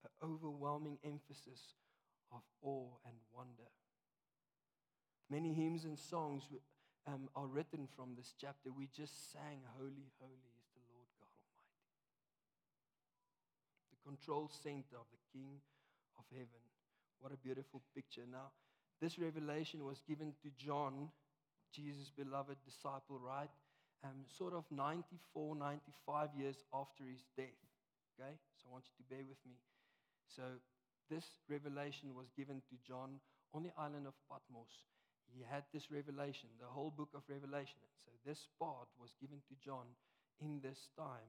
An 0.03 0.11
overwhelming 0.27 0.99
emphasis 1.05 1.79
of 2.33 2.43
awe 2.63 2.99
and 3.07 3.15
wonder. 3.33 3.71
Many 5.31 5.53
hymns 5.53 5.85
and 5.85 5.99
songs 5.99 6.45
um, 7.09 7.29
are 7.35 7.49
written 7.49 7.89
from 7.97 8.13
this 8.17 8.35
chapter. 8.37 8.69
We 8.69 8.89
just 8.93 9.33
sang, 9.33 9.65
Holy, 9.81 10.13
Holy 10.21 10.53
is 10.61 10.69
the 10.77 10.85
Lord 10.93 11.09
God 11.17 11.33
Almighty. 11.41 11.81
The 13.97 14.01
control 14.05 14.53
center 14.53 15.01
of 15.01 15.09
the 15.09 15.23
King 15.33 15.57
of 16.21 16.25
heaven. 16.31 16.61
What 17.21 17.33
a 17.33 17.41
beautiful 17.41 17.81
picture. 17.97 18.29
Now, 18.29 18.53
this 19.01 19.19
revelation 19.19 19.85
was 19.85 20.05
given 20.05 20.37
to 20.45 20.53
John, 20.61 21.09
Jesus' 21.73 22.13
beloved 22.13 22.61
disciple, 22.69 23.19
right? 23.19 23.51
Um, 24.05 24.29
sort 24.29 24.53
of 24.53 24.65
94, 24.71 25.57
95 25.57 26.29
years 26.37 26.57
after 26.75 27.05
his 27.09 27.25
death. 27.37 27.59
Okay? 28.15 28.37
So 28.61 28.69
I 28.69 28.73
want 28.73 28.85
you 28.87 28.95
to 29.01 29.07
bear 29.09 29.25
with 29.25 29.41
me. 29.49 29.57
So, 30.29 30.45
this 31.09 31.25
revelation 31.49 32.13
was 32.15 32.29
given 32.37 32.61
to 32.69 32.77
John 32.87 33.17
on 33.55 33.63
the 33.65 33.73
island 33.81 34.07
of 34.07 34.13
Patmos 34.29 34.69
he 35.35 35.45
had 35.45 35.65
this 35.73 35.91
revelation, 35.91 36.49
the 36.61 36.67
whole 36.67 36.91
book 36.91 37.11
of 37.15 37.23
Revelation. 37.29 37.81
So 38.05 38.11
this 38.25 38.49
part 38.59 38.89
was 38.99 39.15
given 39.21 39.39
to 39.49 39.55
John 39.63 39.87
in 40.41 40.61
this 40.63 40.89
time. 40.97 41.29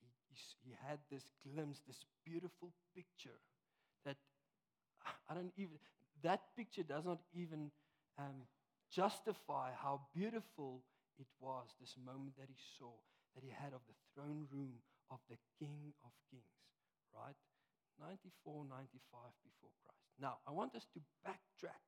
He, 0.00 0.08
he, 0.30 0.36
he 0.64 0.72
had 0.86 0.98
this 1.10 1.24
glimpse, 1.44 1.80
this 1.86 2.04
beautiful 2.24 2.72
picture 2.94 3.38
that 4.04 4.16
I 5.28 5.34
don't 5.34 5.52
even, 5.56 5.78
that 6.22 6.40
picture 6.56 6.82
does 6.82 7.04
not 7.04 7.20
even 7.34 7.70
um, 8.18 8.48
justify 8.90 9.70
how 9.76 10.00
beautiful 10.14 10.82
it 11.18 11.28
was, 11.38 11.68
this 11.80 11.96
moment 12.00 12.34
that 12.38 12.48
he 12.48 12.58
saw, 12.78 12.90
that 13.34 13.44
he 13.44 13.50
had 13.50 13.72
of 13.72 13.82
the 13.86 13.96
throne 14.14 14.46
room 14.50 14.82
of 15.10 15.20
the 15.28 15.36
King 15.60 15.92
of 16.02 16.10
Kings, 16.30 16.58
right? 17.14 17.36
94, 18.00 18.66
95 18.66 19.30
before 19.46 19.70
Christ. 19.84 20.02
Now, 20.18 20.42
I 20.46 20.50
want 20.50 20.74
us 20.74 20.86
to 20.94 21.00
backtrack 21.22 21.78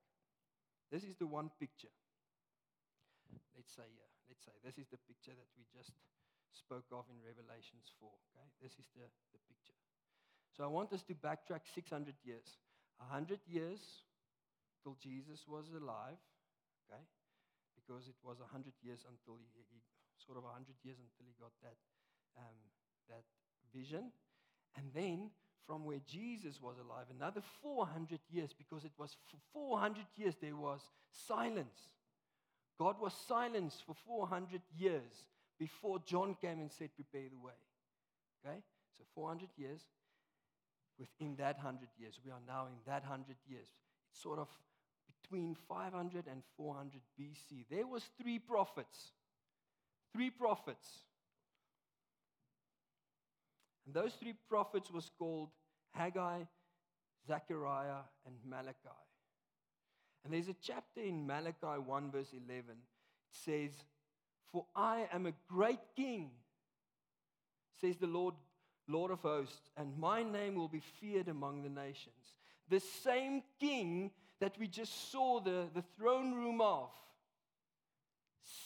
this 0.91 1.03
is 1.03 1.15
the 1.15 1.27
one 1.27 1.51
picture. 1.59 1.91
Let's 3.55 3.73
say, 3.73 3.87
uh, 3.87 4.11
let's 4.29 4.43
say 4.45 4.55
this 4.63 4.77
is 4.77 4.87
the 4.87 5.01
picture 5.09 5.35
that 5.35 5.49
we 5.57 5.65
just 5.73 5.91
spoke 6.53 6.87
of 6.91 7.05
in 7.11 7.19
Revelations 7.21 7.91
4. 7.99 8.07
Okay, 8.07 8.47
this 8.61 8.73
is 8.79 8.87
the, 8.95 9.05
the 9.33 9.41
picture. 9.49 9.75
So 10.55 10.63
I 10.63 10.69
want 10.71 10.93
us 10.93 11.03
to 11.09 11.13
backtrack 11.13 11.67
600 11.73 12.15
years. 12.23 12.57
100 12.97 13.39
years 13.45 14.07
till 14.81 14.97
Jesus 14.97 15.45
was 15.45 15.69
alive, 15.69 16.17
okay? 16.85 17.03
Because 17.77 18.09
it 18.09 18.17
was 18.25 18.39
100 18.41 18.73
years 18.81 19.05
until 19.05 19.37
he, 19.37 19.45
he 19.69 19.77
sort 20.17 20.37
of 20.37 20.49
100 20.49 20.73
years 20.81 20.97
until 20.97 21.29
he 21.29 21.35
got 21.37 21.53
that, 21.61 21.77
um, 22.37 22.57
that 23.09 23.25
vision. 23.69 24.09
And 24.73 24.89
then 24.93 25.29
from 25.67 25.83
where 25.83 25.99
Jesus 26.07 26.59
was 26.61 26.77
alive, 26.77 27.05
another 27.15 27.41
400 27.61 28.19
years, 28.31 28.51
because 28.57 28.85
it 28.85 28.93
was 28.97 29.17
for 29.29 29.37
400 29.53 30.05
years 30.15 30.35
there 30.41 30.55
was 30.55 30.79
silence. 31.11 31.91
God 32.79 32.95
was 33.01 33.13
silenced 33.27 33.83
for 33.85 33.95
400 34.05 34.61
years 34.77 35.25
before 35.59 35.99
John 36.05 36.35
came 36.39 36.59
and 36.59 36.71
said, 36.71 36.89
Prepare 36.95 37.29
the 37.29 37.39
way. 37.39 37.53
Okay? 38.45 38.57
So 38.97 39.03
400 39.13 39.49
years. 39.57 39.81
Within 40.99 41.35
that 41.35 41.57
100 41.57 41.89
years, 41.99 42.19
we 42.25 42.31
are 42.31 42.41
now 42.47 42.65
in 42.65 42.77
that 42.87 43.03
100 43.03 43.35
years. 43.47 43.67
It's 44.09 44.19
sort 44.19 44.39
of 44.39 44.47
between 45.21 45.55
500 45.67 46.25
and 46.25 46.41
400 46.55 47.01
BC. 47.19 47.65
There 47.69 47.85
was 47.85 48.03
three 48.19 48.39
prophets. 48.39 49.11
Three 50.11 50.31
prophets 50.31 50.87
and 53.87 53.95
those 53.95 54.13
three 54.13 54.33
prophets 54.49 54.91
was 54.91 55.09
called 55.17 55.47
Haggai, 55.91 56.41
Zechariah, 57.25 58.03
and 58.25 58.35
Malachi. 58.45 58.75
And 60.25 60.33
there's 60.33 60.49
a 60.49 60.55
chapter 60.61 60.99
in 60.99 61.25
Malachi 61.25 61.79
1, 61.85 62.11
verse 62.11 62.33
11. 62.33 62.65
It 62.69 62.75
says, 63.31 63.71
For 64.51 64.65
I 64.75 65.07
am 65.13 65.25
a 65.25 65.33
great 65.47 65.79
king, 65.95 66.31
says 67.79 67.95
the 67.95 68.07
Lord, 68.07 68.35
Lord 68.89 69.11
of 69.11 69.21
hosts, 69.21 69.69
and 69.77 69.97
my 69.97 70.21
name 70.21 70.55
will 70.55 70.67
be 70.67 70.81
feared 70.99 71.29
among 71.29 71.63
the 71.63 71.69
nations. 71.69 72.13
The 72.67 72.81
same 72.81 73.41
king 73.57 74.11
that 74.41 74.59
we 74.59 74.67
just 74.67 75.13
saw 75.13 75.39
the, 75.39 75.69
the 75.73 75.83
throne 75.97 76.33
room 76.33 76.59
of, 76.59 76.89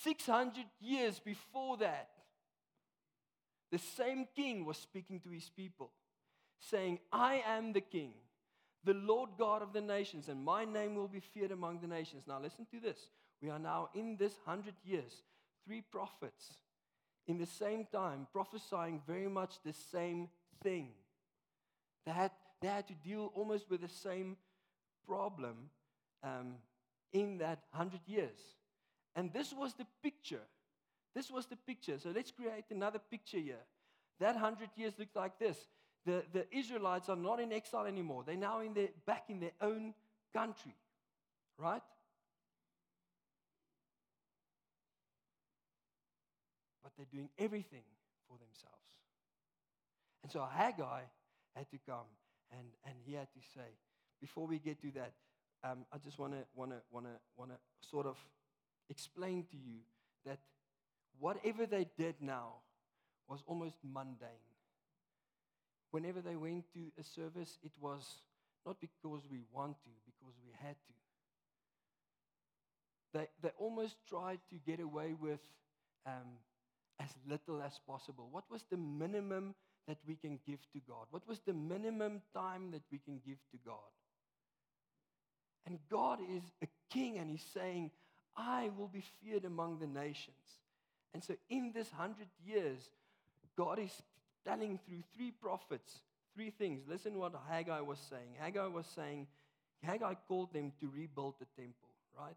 600 0.04 0.66
years 0.80 1.20
before 1.20 1.78
that, 1.78 2.10
the 3.72 3.80
same 3.80 4.28
king 4.36 4.66
was 4.66 4.78
speaking 4.78 5.20
to 5.22 5.30
his 5.30 5.50
people, 5.50 5.92
saying, 6.60 7.00
I 7.12 7.44
am 7.46 7.74
the 7.74 7.82
king, 7.82 8.13
the 8.84 8.94
Lord 8.94 9.32
God 9.38 9.62
of 9.62 9.74
the 9.74 9.82
nations, 9.82 10.28
and 10.28 10.44
my 10.44 10.66
name 10.66 10.96
will 10.96 11.08
be 11.08 11.22
feared 11.22 11.51
among 11.51 11.80
the 11.80 11.88
nations. 11.88 12.24
Now, 12.28 12.40
listen 12.42 12.68
to 12.72 12.80
this. 12.80 12.98
We 13.42 13.50
are 13.50 13.60
now 13.60 13.90
in 13.96 14.18
this 14.18 14.34
hundred 14.46 14.75
years, 14.84 15.24
three 15.66 15.82
prophets 15.82 16.58
in 17.28 17.38
the 17.38 17.46
same 17.46 17.86
time 17.92 18.28
prophesying 18.34 19.01
very 19.08 19.28
much 19.28 19.56
the 19.63 19.74
same 19.92 20.30
thing. 20.63 20.90
They 22.06 22.12
had, 22.12 22.32
they 22.62 22.68
had 22.68 22.88
to 22.88 22.94
deal 22.94 23.32
almost 23.36 23.70
with 23.70 23.82
the 23.82 23.90
same 23.90 24.38
problem 25.08 25.70
um, 26.24 26.56
in 27.13 27.38
that 27.40 27.63
hundred 27.72 28.01
years. 28.06 28.38
And 29.16 29.32
this 29.34 29.54
was 29.54 29.74
the 29.74 29.88
picture 30.04 30.42
this 31.15 31.30
was 31.30 31.46
the 31.46 31.56
picture. 31.56 32.00
So 32.00 32.12
let's 32.15 32.32
create 32.32 32.65
another 32.70 33.00
picture 33.00 33.39
here. 33.39 33.63
That 34.20 34.36
hundred 34.36 34.70
years 34.75 34.94
looked 34.98 35.15
like 35.15 35.39
this. 35.39 35.58
The, 36.06 36.24
the 36.34 36.46
Israelites 36.56 37.10
are 37.10 37.15
not 37.15 37.39
in 37.39 37.51
exile 37.51 37.86
anymore. 37.86 38.24
They're 38.25 38.36
now 38.36 38.62
in 38.62 38.74
their, 38.74 38.89
back 39.06 39.25
in 39.30 39.39
their 39.39 39.51
own 39.62 39.94
country. 40.34 40.75
Right? 41.58 41.82
But 46.84 46.91
they're 46.98 47.06
doing 47.12 47.30
everything 47.38 47.84
for 48.27 48.38
themselves. 48.38 48.77
And 50.24 50.32
so 50.32 50.48
Haggai 50.51 51.01
had 51.56 51.70
to 51.72 51.77
come 51.88 52.08
and, 52.51 52.68
and 52.86 52.96
he 53.06 53.13
had 53.13 53.27
to 53.34 53.39
say, 53.53 53.68
before 54.20 54.48
we 54.48 54.60
get 54.60 54.82
to 54.82 54.91
that, 54.91 55.13
um, 55.63 55.86
I 55.91 55.98
just 55.98 56.18
want 56.18 56.34
to 56.34 56.44
want 56.56 56.72
to 56.72 56.77
want 56.91 57.06
to 57.06 57.12
want 57.38 57.51
to 57.51 57.58
sort 57.88 58.08
of 58.08 58.18
explain 58.89 59.46
to 59.51 59.58
you 59.58 59.80
that 60.25 60.39
whatever 61.22 61.66
they 61.66 61.86
did 61.98 62.16
now 62.20 62.56
was 63.28 63.44
almost 63.46 63.75
mundane. 63.84 64.50
Whenever 65.92 66.20
they 66.20 66.36
went 66.36 66.66
to 66.74 66.92
a 67.00 67.04
service, 67.04 67.58
it 67.63 67.72
was 67.80 68.04
not 68.66 68.78
because 68.82 69.22
we 69.30 69.42
want 69.54 69.78
to, 69.84 69.90
because 70.06 70.34
we 70.44 70.51
had 70.60 70.75
to. 70.75 70.94
They, 73.13 73.28
they 73.42 73.51
almost 73.60 73.96
tried 74.10 74.40
to 74.50 74.56
get 74.66 74.80
away 74.80 75.13
with 75.20 75.40
um, 76.06 76.40
as 77.00 77.10
little 77.28 77.62
as 77.62 77.80
possible. 77.88 78.28
What 78.32 78.46
was 78.50 78.63
the 78.72 78.78
minimum 78.78 79.54
that 79.88 79.98
we 80.08 80.16
can 80.16 80.40
give 80.48 80.60
to 80.74 80.80
God? 80.88 81.06
What 81.12 81.28
was 81.28 81.40
the 81.46 81.54
minimum 81.54 82.22
time 82.34 82.72
that 82.72 82.84
we 82.92 83.00
can 83.00 83.20
give 83.25 83.38
to 83.51 83.58
God? 83.66 83.75
And 85.68 85.78
God 85.90 86.20
is 86.36 86.44
a 86.63 86.68
king, 86.92 87.18
and 87.20 87.30
He's 87.30 87.46
saying, 87.54 87.92
I 88.36 88.72
will 88.78 88.88
be 88.88 89.04
feared 89.22 89.46
among 89.46 89.80
the 89.80 89.88
nations. 89.88 90.36
And 91.13 91.24
so, 91.24 91.36
in 91.50 91.72
this 91.74 91.91
hundred 91.91 92.27
years, 92.46 92.89
God 93.58 93.80
is 93.80 94.01
telling 94.46 94.80
through 94.86 95.03
three 95.15 95.32
prophets 95.32 96.00
three 96.34 96.50
things. 96.50 96.84
Listen 96.88 97.18
what 97.18 97.34
Haggai 97.50 97.82
was 97.82 98.00
saying. 98.10 98.36
Haggai 98.39 98.68
was 98.68 98.86
saying, 98.96 99.27
Haggai 99.84 100.13
called 100.27 100.53
them 100.53 100.72
to 100.80 100.88
rebuild 100.88 101.36
the 101.39 101.48
temple, 101.62 101.89
right? 102.18 102.36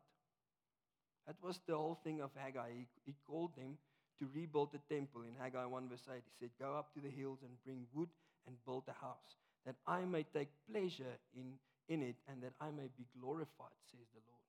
That 1.26 1.36
was 1.42 1.60
the 1.66 1.76
whole 1.76 1.98
thing 2.02 2.20
of 2.20 2.30
Haggai. 2.34 2.70
He, 2.76 2.86
he 3.06 3.14
called 3.26 3.56
them 3.56 3.78
to 4.18 4.28
rebuild 4.34 4.72
the 4.72 4.94
temple. 4.94 5.22
In 5.22 5.34
Haggai 5.40 5.64
1, 5.64 5.88
verse 5.88 6.08
8, 6.10 6.22
he 6.24 6.32
said, 6.38 6.50
Go 6.60 6.76
up 6.76 6.92
to 6.94 7.00
the 7.00 7.10
hills 7.10 7.38
and 7.42 7.52
bring 7.64 7.86
wood 7.94 8.08
and 8.46 8.56
build 8.64 8.84
a 8.88 9.04
house, 9.04 9.36
that 9.64 9.76
I 9.86 10.04
may 10.04 10.24
take 10.34 10.48
pleasure 10.70 11.16
in, 11.34 11.54
in 11.88 12.02
it 12.02 12.16
and 12.28 12.42
that 12.42 12.52
I 12.60 12.70
may 12.70 12.88
be 12.96 13.06
glorified, 13.18 13.78
says 13.90 14.06
the 14.12 14.20
Lord. 14.28 14.43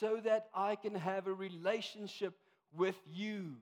So 0.00 0.20
that 0.24 0.48
I 0.54 0.76
can 0.76 0.94
have 0.94 1.26
a 1.26 1.32
relationship 1.32 2.34
with 2.76 2.96
you. 3.12 3.56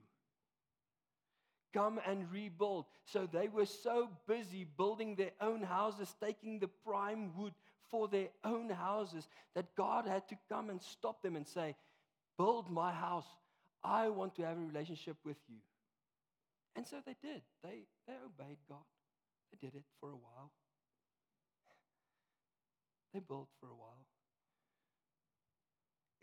Come 1.73 1.99
and 2.07 2.31
rebuild. 2.31 2.85
So 3.05 3.27
they 3.31 3.47
were 3.47 3.65
so 3.65 4.09
busy 4.27 4.65
building 4.77 5.15
their 5.15 5.31
own 5.41 5.61
houses, 5.61 6.13
taking 6.21 6.59
the 6.59 6.69
prime 6.85 7.31
wood 7.37 7.53
for 7.91 8.07
their 8.07 8.29
own 8.43 8.69
houses, 8.69 9.27
that 9.53 9.75
God 9.75 10.07
had 10.07 10.27
to 10.29 10.35
come 10.49 10.69
and 10.69 10.81
stop 10.81 11.21
them 11.21 11.35
and 11.35 11.47
say, 11.47 11.75
Build 12.37 12.69
my 12.69 12.91
house. 12.91 13.27
I 13.83 14.09
want 14.09 14.35
to 14.35 14.41
have 14.41 14.57
a 14.57 14.61
relationship 14.61 15.15
with 15.23 15.37
you. 15.47 15.57
And 16.75 16.85
so 16.85 16.97
they 17.05 17.15
did. 17.21 17.41
They, 17.63 17.85
they 18.07 18.13
obeyed 18.13 18.57
God. 18.67 18.83
They 19.51 19.67
did 19.67 19.75
it 19.75 19.83
for 19.99 20.09
a 20.09 20.15
while. 20.15 20.51
They 23.13 23.19
built 23.21 23.47
for 23.61 23.67
a 23.67 23.75
while. 23.75 24.05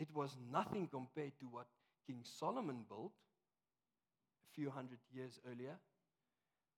It 0.02 0.08
was 0.12 0.36
nothing 0.50 0.88
compared 0.88 1.38
to 1.38 1.46
what 1.46 1.66
King 2.08 2.24
Solomon 2.24 2.84
built 2.88 3.12
a 4.42 4.52
few 4.52 4.68
hundred 4.68 4.98
years 5.14 5.38
earlier. 5.48 5.76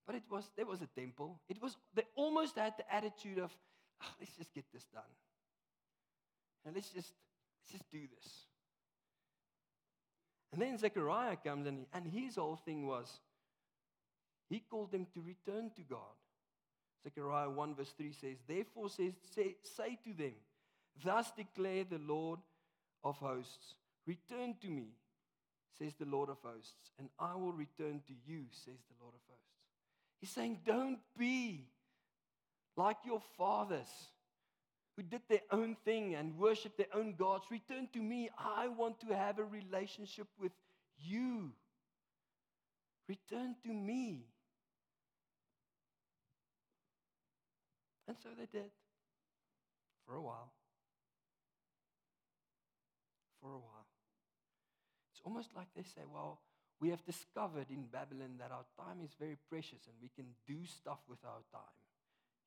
But 0.06 0.16
it 0.16 0.24
was, 0.30 0.50
there 0.58 0.66
was 0.66 0.82
a 0.82 1.00
temple. 1.00 1.40
It 1.48 1.62
was, 1.62 1.78
they 1.94 2.02
almost 2.16 2.58
had 2.58 2.74
the 2.76 2.94
attitude 2.94 3.38
of, 3.38 3.50
oh, 4.02 4.10
let's 4.20 4.36
just 4.36 4.52
get 4.52 4.66
this 4.74 4.84
done. 4.92 5.14
And 6.66 6.74
let's 6.74 6.90
just, 6.90 7.14
let's 7.62 7.72
just 7.72 7.90
do 7.90 8.00
this. 8.14 8.28
And 10.52 10.60
then 10.60 10.76
Zechariah 10.76 11.36
comes 11.36 11.66
and, 11.66 11.86
and 11.94 12.06
his 12.06 12.36
whole 12.36 12.56
thing 12.56 12.86
was, 12.86 13.20
he 14.50 14.58
called 14.70 14.92
them 14.92 15.06
to 15.14 15.22
return 15.22 15.70
to 15.76 15.82
God. 15.82 16.14
Zechariah 17.02 17.48
1 17.48 17.74
verse 17.74 17.94
3 17.96 18.12
says, 18.12 18.36
Therefore 18.46 18.90
says, 18.90 19.14
say, 19.34 19.56
say 19.62 19.98
to 20.04 20.12
them, 20.12 20.34
Thus 21.02 21.32
declare 21.32 21.84
the 21.84 21.98
Lord 21.98 22.40
of 23.04 23.16
hosts, 23.18 23.74
Return 24.06 24.54
to 24.60 24.68
me, 24.68 24.88
says 25.78 25.94
the 25.98 26.04
Lord 26.04 26.28
of 26.28 26.36
hosts, 26.42 26.90
and 26.98 27.08
I 27.18 27.34
will 27.34 27.52
return 27.52 28.02
to 28.06 28.12
you, 28.26 28.44
says 28.50 28.80
the 28.88 28.94
Lord 29.00 29.14
of 29.14 29.20
hosts. 29.28 29.44
He's 30.20 30.30
saying, 30.30 30.60
Don't 30.66 30.98
be 31.18 31.68
like 32.76 32.98
your 33.04 33.22
fathers 33.38 33.88
who 34.96 35.02
did 35.02 35.22
their 35.28 35.40
own 35.50 35.76
thing 35.84 36.14
and 36.14 36.36
worshiped 36.38 36.76
their 36.76 36.94
own 36.94 37.14
gods. 37.14 37.46
Return 37.50 37.88
to 37.92 37.98
me. 38.00 38.30
I 38.38 38.68
want 38.68 39.00
to 39.00 39.14
have 39.14 39.38
a 39.38 39.44
relationship 39.44 40.28
with 40.38 40.52
you. 40.98 41.50
Return 43.08 43.56
to 43.64 43.72
me. 43.72 44.26
And 48.06 48.16
so 48.22 48.28
they 48.38 48.46
did 48.46 48.70
for 50.06 50.14
a 50.14 50.20
while. 50.20 50.53
For 53.44 53.52
a 53.52 53.60
while. 53.60 53.84
It's 55.12 55.20
almost 55.22 55.50
like 55.54 55.68
they 55.76 55.82
say, 55.82 56.00
well, 56.10 56.40
we 56.80 56.88
have 56.88 57.04
discovered 57.04 57.66
in 57.68 57.84
Babylon 57.92 58.36
that 58.38 58.50
our 58.50 58.64
time 58.80 59.04
is 59.04 59.10
very 59.20 59.36
precious 59.50 59.84
and 59.86 59.94
we 60.00 60.08
can 60.16 60.32
do 60.48 60.64
stuff 60.64 61.00
with 61.06 61.18
our 61.26 61.44
time. 61.52 61.76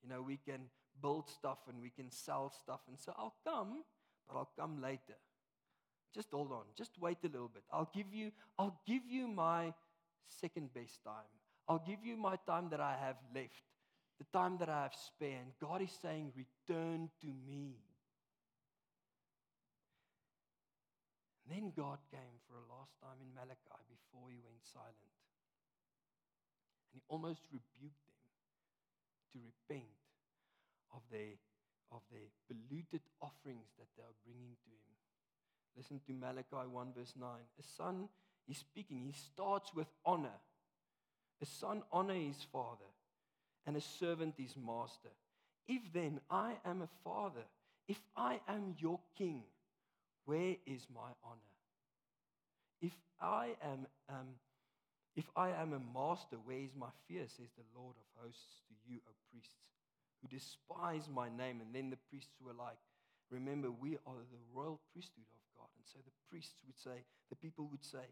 You 0.02 0.08
know, 0.08 0.22
we 0.22 0.40
can 0.44 0.62
build 1.00 1.28
stuff 1.28 1.58
and 1.68 1.80
we 1.80 1.90
can 1.90 2.10
sell 2.10 2.50
stuff. 2.50 2.80
And 2.88 2.98
so 2.98 3.14
I'll 3.16 3.36
come, 3.46 3.84
but 4.26 4.36
I'll 4.36 4.50
come 4.58 4.82
later. 4.82 5.14
Just 6.12 6.32
hold 6.32 6.50
on. 6.50 6.64
Just 6.76 6.98
wait 7.00 7.18
a 7.22 7.28
little 7.28 7.46
bit. 7.46 7.62
I'll 7.72 7.90
give 7.94 8.12
you, 8.12 8.32
I'll 8.58 8.80
give 8.84 9.02
you 9.08 9.28
my 9.28 9.72
second 10.26 10.74
best 10.74 11.04
time. 11.04 11.30
I'll 11.68 11.84
give 11.86 12.04
you 12.04 12.16
my 12.16 12.34
time 12.44 12.70
that 12.70 12.80
I 12.80 12.96
have 13.00 13.18
left 13.32 13.62
the 14.18 14.26
time 14.36 14.58
that 14.58 14.68
I 14.68 14.82
have 14.82 14.94
spare. 14.94 15.38
And 15.38 15.52
God 15.60 15.80
is 15.80 15.92
saying, 16.02 16.32
Return 16.36 17.08
to 17.20 17.26
me. 17.46 17.76
And 21.48 21.56
then 21.56 21.72
God 21.72 21.96
came 22.12 22.36
for 22.44 22.60
a 22.60 22.68
last 22.68 22.92
time 23.00 23.16
in 23.24 23.32
Malachi 23.32 23.80
before 23.88 24.28
he 24.28 24.36
went 24.44 24.60
silent. 24.68 25.16
And 26.92 27.00
he 27.00 27.02
almost 27.08 27.40
rebuked 27.48 28.04
them 28.04 28.20
to 29.32 29.36
repent 29.40 29.96
of 30.92 31.00
their, 31.08 31.40
of 31.88 32.04
their 32.12 32.28
polluted 32.44 33.00
offerings 33.24 33.72
that 33.80 33.88
they 33.96 34.04
are 34.04 34.18
bringing 34.28 34.60
to 34.60 34.68
him. 34.76 34.92
Listen 35.72 36.04
to 36.04 36.12
Malachi 36.12 36.68
1, 36.68 36.92
verse 36.92 37.14
9. 37.16 37.24
A 37.32 37.64
son, 37.64 38.12
he's 38.46 38.58
speaking, 38.58 39.00
he 39.00 39.16
starts 39.16 39.72
with 39.72 39.88
honor. 40.04 40.36
A 41.40 41.46
son 41.46 41.80
honor 41.90 42.12
his 42.12 42.44
father 42.52 42.92
and 43.64 43.74
a 43.74 43.80
servant 43.80 44.34
his 44.36 44.52
master. 44.52 45.16
If 45.66 45.80
then 45.94 46.20
I 46.28 46.60
am 46.66 46.82
a 46.82 46.92
father, 47.04 47.48
if 47.88 48.00
I 48.14 48.40
am 48.48 48.76
your 48.78 49.00
king, 49.16 49.44
where 50.28 50.56
is 50.66 50.86
my 50.94 51.10
honor? 51.24 51.52
If 52.82 52.92
I 53.20 53.56
am, 53.62 53.86
um, 54.10 54.36
if 55.16 55.28
I 55.36 55.50
am 55.50 55.72
a 55.72 55.80
master, 55.80 56.36
where 56.44 56.58
is 56.60 56.74
my 56.76 56.90
fear, 57.08 57.24
says 57.28 57.50
the 57.56 57.64
Lord 57.74 57.96
of 57.96 58.22
hosts 58.24 58.62
to 58.68 58.74
you, 58.86 59.00
O 59.08 59.12
priests, 59.30 59.56
who 60.20 60.28
despise 60.28 61.08
my 61.08 61.28
name. 61.30 61.60
And 61.62 61.74
then 61.74 61.90
the 61.90 61.98
priests 62.10 62.36
were 62.40 62.52
like, 62.54 62.78
Remember, 63.30 63.70
we 63.70 63.96
are 64.06 64.20
the 64.30 64.42
royal 64.54 64.80
priesthood 64.92 65.26
of 65.32 65.40
God. 65.56 65.68
And 65.76 65.86
so 65.86 65.98
the 66.04 66.12
priests 66.30 66.60
would 66.66 66.78
say, 66.78 67.04
the 67.30 67.36
people 67.36 67.66
would 67.70 67.84
say, 67.84 68.06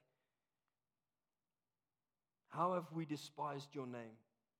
How 2.48 2.74
have 2.74 2.90
we 2.92 3.04
despised 3.04 3.74
your 3.74 3.86
name? 3.86 4.16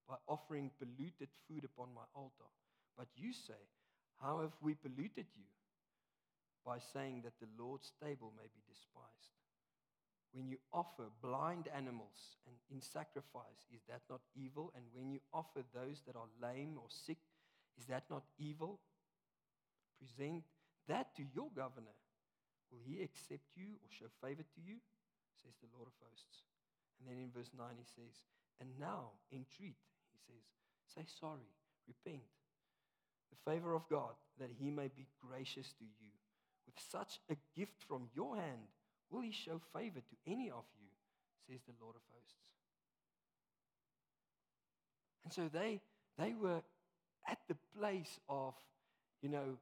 by 0.08 0.16
offering 0.28 0.70
polluted 0.78 1.30
food 1.48 1.64
upon 1.64 1.92
my 1.94 2.04
altar. 2.14 2.50
But 2.96 3.08
you 3.16 3.32
say, 3.32 3.58
How 4.20 4.40
have 4.42 4.52
we 4.60 4.74
polluted 4.74 5.26
you? 5.34 5.46
By 6.66 6.78
saying 6.92 7.22
that 7.22 7.38
the 7.40 7.46
Lord's 7.62 7.92
table 8.02 8.34
may 8.36 8.50
be 8.50 8.60
despised. 8.66 9.38
When 10.32 10.48
you 10.48 10.58
offer 10.72 11.08
blind 11.22 11.68
animals 11.74 12.36
and 12.44 12.56
in 12.68 12.82
sacrifice, 12.82 13.64
is 13.72 13.80
that 13.88 14.02
not 14.10 14.20
evil? 14.34 14.72
And 14.74 14.84
when 14.92 15.08
you 15.10 15.20
offer 15.32 15.62
those 15.72 16.02
that 16.06 16.16
are 16.16 16.28
lame 16.42 16.74
or 16.76 16.90
sick, 16.90 17.18
is 17.78 17.86
that 17.86 18.04
not 18.10 18.24
evil? 18.36 18.80
Present 19.96 20.42
that 20.88 21.14
to 21.16 21.22
your 21.34 21.48
governor. 21.54 21.96
Will 22.70 22.82
he 22.84 23.02
accept 23.02 23.46
you 23.54 23.78
or 23.80 23.88
show 23.88 24.10
favor 24.20 24.42
to 24.42 24.60
you? 24.60 24.76
Says 25.40 25.54
the 25.62 25.70
Lord 25.72 25.88
of 25.88 25.94
hosts. 26.02 26.42
And 26.98 27.08
then 27.08 27.22
in 27.22 27.30
verse 27.30 27.50
9 27.56 27.66
he 27.78 27.86
says, 27.86 28.26
And 28.60 28.68
now 28.80 29.16
entreat 29.32 29.78
he 30.12 30.18
says, 30.26 30.44
Say 30.92 31.04
sorry, 31.20 31.48
repent. 31.86 32.26
The 33.30 33.50
favor 33.50 33.74
of 33.74 33.88
God, 33.88 34.14
that 34.38 34.50
he 34.58 34.70
may 34.70 34.88
be 34.88 35.06
gracious 35.20 35.72
to 35.78 35.84
you. 35.84 36.15
With 36.66 36.78
such 36.90 37.20
a 37.30 37.36
gift 37.56 37.82
from 37.86 38.08
your 38.14 38.36
hand, 38.36 38.68
will 39.10 39.20
he 39.20 39.32
show 39.32 39.60
favor 39.72 40.00
to 40.00 40.16
any 40.26 40.50
of 40.50 40.64
you, 40.80 40.88
says 41.48 41.60
the 41.66 41.74
Lord 41.80 41.94
of 41.94 42.02
hosts. 42.12 42.52
And 45.24 45.32
so 45.32 45.48
they, 45.52 45.80
they 46.18 46.34
were 46.34 46.62
at 47.28 47.38
the 47.48 47.56
place 47.78 48.18
of, 48.28 48.54
you 49.22 49.28
know, 49.28 49.58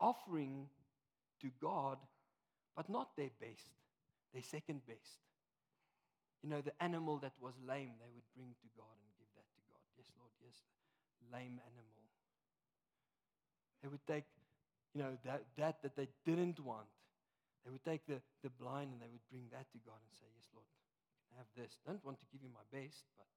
offering 0.00 0.68
to 1.42 1.50
God, 1.60 1.98
but 2.76 2.88
not 2.88 3.16
their 3.16 3.30
best, 3.40 3.70
their 4.32 4.42
second 4.42 4.86
best. 4.86 5.18
You 6.42 6.50
know, 6.50 6.60
the 6.60 6.74
animal 6.82 7.18
that 7.18 7.32
was 7.40 7.54
lame, 7.66 7.98
they 7.98 8.10
would 8.14 8.28
bring 8.36 8.54
to 8.62 8.68
God 8.76 8.94
and 9.02 9.10
give 9.18 9.30
that 9.34 9.46
to 9.54 9.62
God. 9.70 9.82
Yes, 9.96 10.06
Lord, 10.18 10.30
yes. 10.42 10.54
Lame 11.32 11.58
animal. 11.58 11.98
They 13.82 13.88
would 13.88 14.06
take, 14.06 14.24
you 14.98 15.04
know, 15.04 15.14
that, 15.24 15.44
that 15.56 15.78
that 15.82 15.94
they 15.94 16.08
didn't 16.26 16.58
want. 16.58 16.90
They 17.64 17.70
would 17.70 17.84
take 17.84 18.04
the, 18.08 18.18
the 18.42 18.50
blind 18.50 18.90
and 18.90 19.00
they 19.00 19.06
would 19.06 19.22
bring 19.30 19.46
that 19.54 19.70
to 19.70 19.78
God 19.86 19.94
and 19.94 20.10
say, 20.18 20.26
Yes, 20.34 20.50
Lord, 20.50 20.66
can 21.30 21.38
have 21.38 21.46
this. 21.54 21.78
Don't 21.86 22.04
want 22.04 22.18
to 22.18 22.26
give 22.32 22.42
you 22.42 22.50
my 22.50 22.66
best, 22.74 23.06
but 23.14 23.30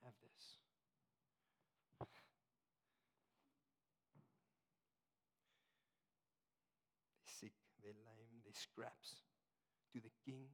can 0.00 0.08
have 0.08 0.16
this. 0.24 0.44
They're 7.20 7.36
sick, 7.36 7.52
they're 7.84 7.92
lame, 7.92 8.40
they're 8.40 8.56
scraps. 8.56 9.20
To 9.92 10.00
the 10.00 10.12
king. 10.24 10.48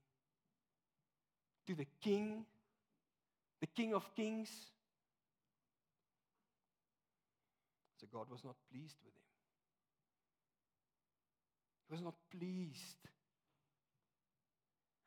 To 1.69 1.77
the 1.77 1.87
king, 2.03 2.45
the 3.61 3.69
king 3.69 3.95
of 3.95 4.03
kings. 4.17 4.51
So 8.01 8.09
God 8.13 8.27
was 8.29 8.43
not 8.43 8.57
pleased 8.73 8.97
with 9.05 9.15
him. 9.15 9.18
He 11.89 11.95
was 11.97 12.05
not 12.05 12.15
pleased. 12.29 13.01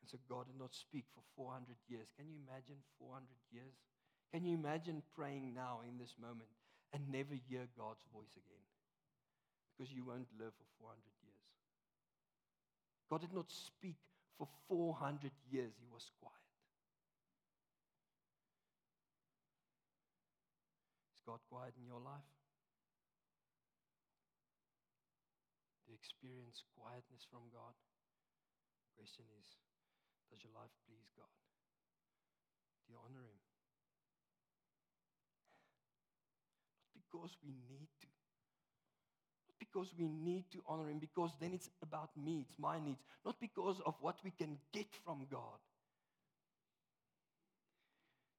And 0.02 0.10
so 0.10 0.18
God 0.28 0.50
did 0.50 0.58
not 0.58 0.74
speak 0.74 1.06
for 1.14 1.22
400 1.38 1.78
years. 1.86 2.10
Can 2.18 2.26
you 2.26 2.42
imagine 2.42 2.82
400 2.98 3.22
years? 3.54 3.78
Can 4.34 4.42
you 4.44 4.58
imagine 4.58 5.02
praying 5.14 5.54
now 5.54 5.86
in 5.86 5.96
this 5.96 6.18
moment 6.18 6.50
and 6.92 7.06
never 7.06 7.38
hear 7.46 7.70
God's 7.78 8.02
voice 8.10 8.34
again? 8.34 8.66
Because 9.70 9.92
you 9.94 10.04
won't 10.04 10.26
live 10.34 10.50
for 10.58 10.66
400 10.90 10.98
years. 11.22 11.46
God 13.12 13.20
did 13.20 13.32
not 13.32 13.46
speak 13.46 13.96
for 14.38 14.48
400 14.68 15.30
years. 15.52 15.70
He 15.78 15.86
was 15.92 16.10
quiet. 16.18 16.34
Is 21.14 21.22
God 21.26 21.38
quiet 21.48 21.74
in 21.78 21.86
your 21.86 22.00
life? 22.00 22.26
Do 25.86 25.91
you 25.91 25.91
experience 26.02 26.66
quietness 26.74 27.22
from 27.30 27.46
God? 27.54 27.78
The 28.90 28.90
Question 28.98 29.24
is, 29.38 29.46
does 30.34 30.42
your 30.42 30.50
life 30.58 30.74
please 30.90 31.06
God? 31.14 31.30
Do 32.86 32.94
you 32.94 32.98
honor 32.98 33.22
Him? 33.22 33.38
Not 36.82 36.90
because 36.98 37.38
we 37.46 37.54
need 37.70 37.86
to. 38.02 38.10
Not 39.46 39.58
because 39.62 39.94
we 39.94 40.10
need 40.10 40.50
to 40.50 40.58
honor 40.66 40.90
Him, 40.90 40.98
because 40.98 41.30
then 41.38 41.54
it's 41.54 41.70
about 41.80 42.10
me, 42.18 42.42
it's 42.42 42.58
my 42.58 42.82
needs. 42.82 43.02
Not 43.24 43.38
because 43.38 43.78
of 43.86 43.94
what 44.00 44.18
we 44.24 44.32
can 44.34 44.58
get 44.74 44.90
from 45.04 45.26
God. 45.30 45.62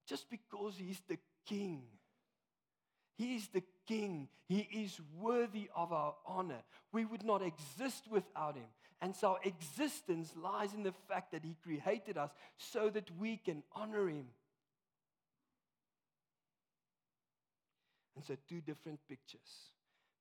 Just 0.06 0.30
because 0.30 0.76
He's 0.76 1.00
the 1.08 1.18
King. 1.48 1.84
He 3.18 3.36
is 3.36 3.48
the 3.50 3.64
King. 3.88 4.28
He 4.48 4.68
is 4.72 5.00
worthy 5.20 5.70
of 5.76 5.92
our 5.94 6.16
honor. 6.26 6.64
We 6.92 7.06
would 7.06 7.24
not 7.24 7.42
exist 7.42 8.06
without 8.10 8.56
Him. 8.56 8.66
And 9.02 9.16
so 9.16 9.30
our 9.30 9.40
existence 9.44 10.34
lies 10.36 10.74
in 10.74 10.84
the 10.84 10.94
fact 11.08 11.32
that 11.32 11.44
He 11.44 11.56
created 11.64 12.18
us 12.18 12.32
so 12.58 12.90
that 12.90 13.10
we 13.20 13.38
can 13.38 13.64
honor 13.76 14.08
Him. 14.08 14.26
And 18.16 18.24
so, 18.24 18.36
two 18.48 18.62
different 18.62 19.00
pictures 19.10 19.72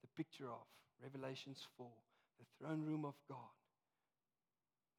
the 0.00 0.08
picture 0.16 0.48
of 0.48 0.66
Revelations 1.02 1.66
4, 1.76 1.86
the 2.38 2.46
throne 2.58 2.82
room 2.82 3.04
of 3.04 3.14
God, 3.28 3.38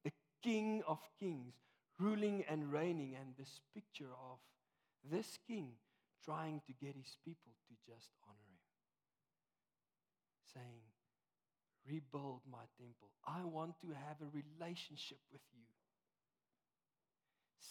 the 0.04 0.12
King 0.42 0.82
of 0.86 0.98
kings 1.20 1.54
ruling 1.98 2.44
and 2.48 2.72
reigning, 2.72 3.14
and 3.20 3.34
this 3.38 3.60
picture 3.74 4.10
of 4.30 4.38
this 5.10 5.38
King 5.46 5.72
trying 6.24 6.60
to 6.66 6.72
get 6.84 6.94
his 6.96 7.16
people 7.24 7.52
to 7.68 7.74
just 7.92 8.08
honor 8.26 8.48
him, 8.48 8.64
saying, 10.52 10.82
Rebuild 11.86 12.40
my 12.50 12.64
temple. 12.78 13.10
I 13.26 13.44
want 13.44 13.74
to 13.82 13.88
have 13.88 14.16
a 14.22 14.30
relationship 14.32 15.18
with 15.30 15.42
you. 15.52 15.66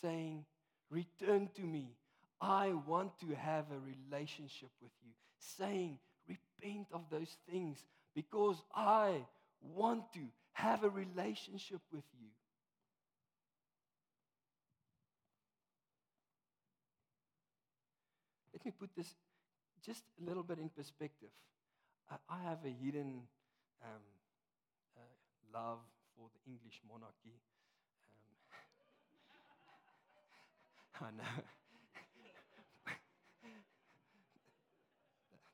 Saying, 0.02 0.46
Return 0.92 1.50
to 1.56 1.62
me. 1.64 1.96
I 2.40 2.74
want 2.86 3.20
to 3.22 3.34
have 3.36 3.66
a 3.72 3.80
relationship 3.80 4.70
with 4.82 4.92
you. 5.04 5.12
Saying, 5.40 5.98
Repent 6.28 6.88
of 6.94 7.02
those 7.10 7.36
things 7.50 7.84
because 8.14 8.62
I 8.76 9.26
want 9.62 10.04
to 10.14 10.22
have 10.54 10.84
a 10.84 10.90
relationship 10.90 11.82
with 11.92 12.04
you. 12.20 12.28
Let 18.64 18.68
me 18.68 18.72
put 18.80 18.96
this 18.96 19.14
just 19.86 20.04
a 20.22 20.26
little 20.26 20.44
bit 20.44 20.58
in 20.58 20.70
perspective. 20.70 21.30
I, 22.10 22.16
I 22.30 22.44
have 22.44 22.60
a 22.66 22.70
hidden 22.70 23.24
um, 23.84 24.02
uh, 24.96 25.02
love 25.54 25.80
for 26.16 26.30
the 26.34 26.50
English 26.50 26.80
monarchy. 26.88 27.36
Um, 31.02 31.02
I 31.08 31.12
know. 31.12 31.44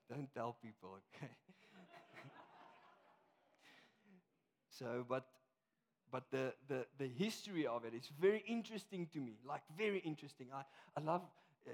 Don't 0.10 0.28
tell 0.36 0.58
people, 0.62 0.98
okay? 1.16 1.32
so, 4.70 5.06
but 5.10 5.26
but 6.12 6.24
the, 6.32 6.54
the, 6.68 6.86
the 6.98 7.08
history 7.08 7.68
of 7.68 7.86
it 7.86 7.94
is 7.94 8.10
very 8.20 8.44
interesting 8.48 9.08
to 9.14 9.20
me, 9.20 9.38
like 9.48 9.62
very 9.78 10.00
interesting. 10.00 10.48
I, 10.54 10.64
I 10.98 11.04
love 11.04 11.22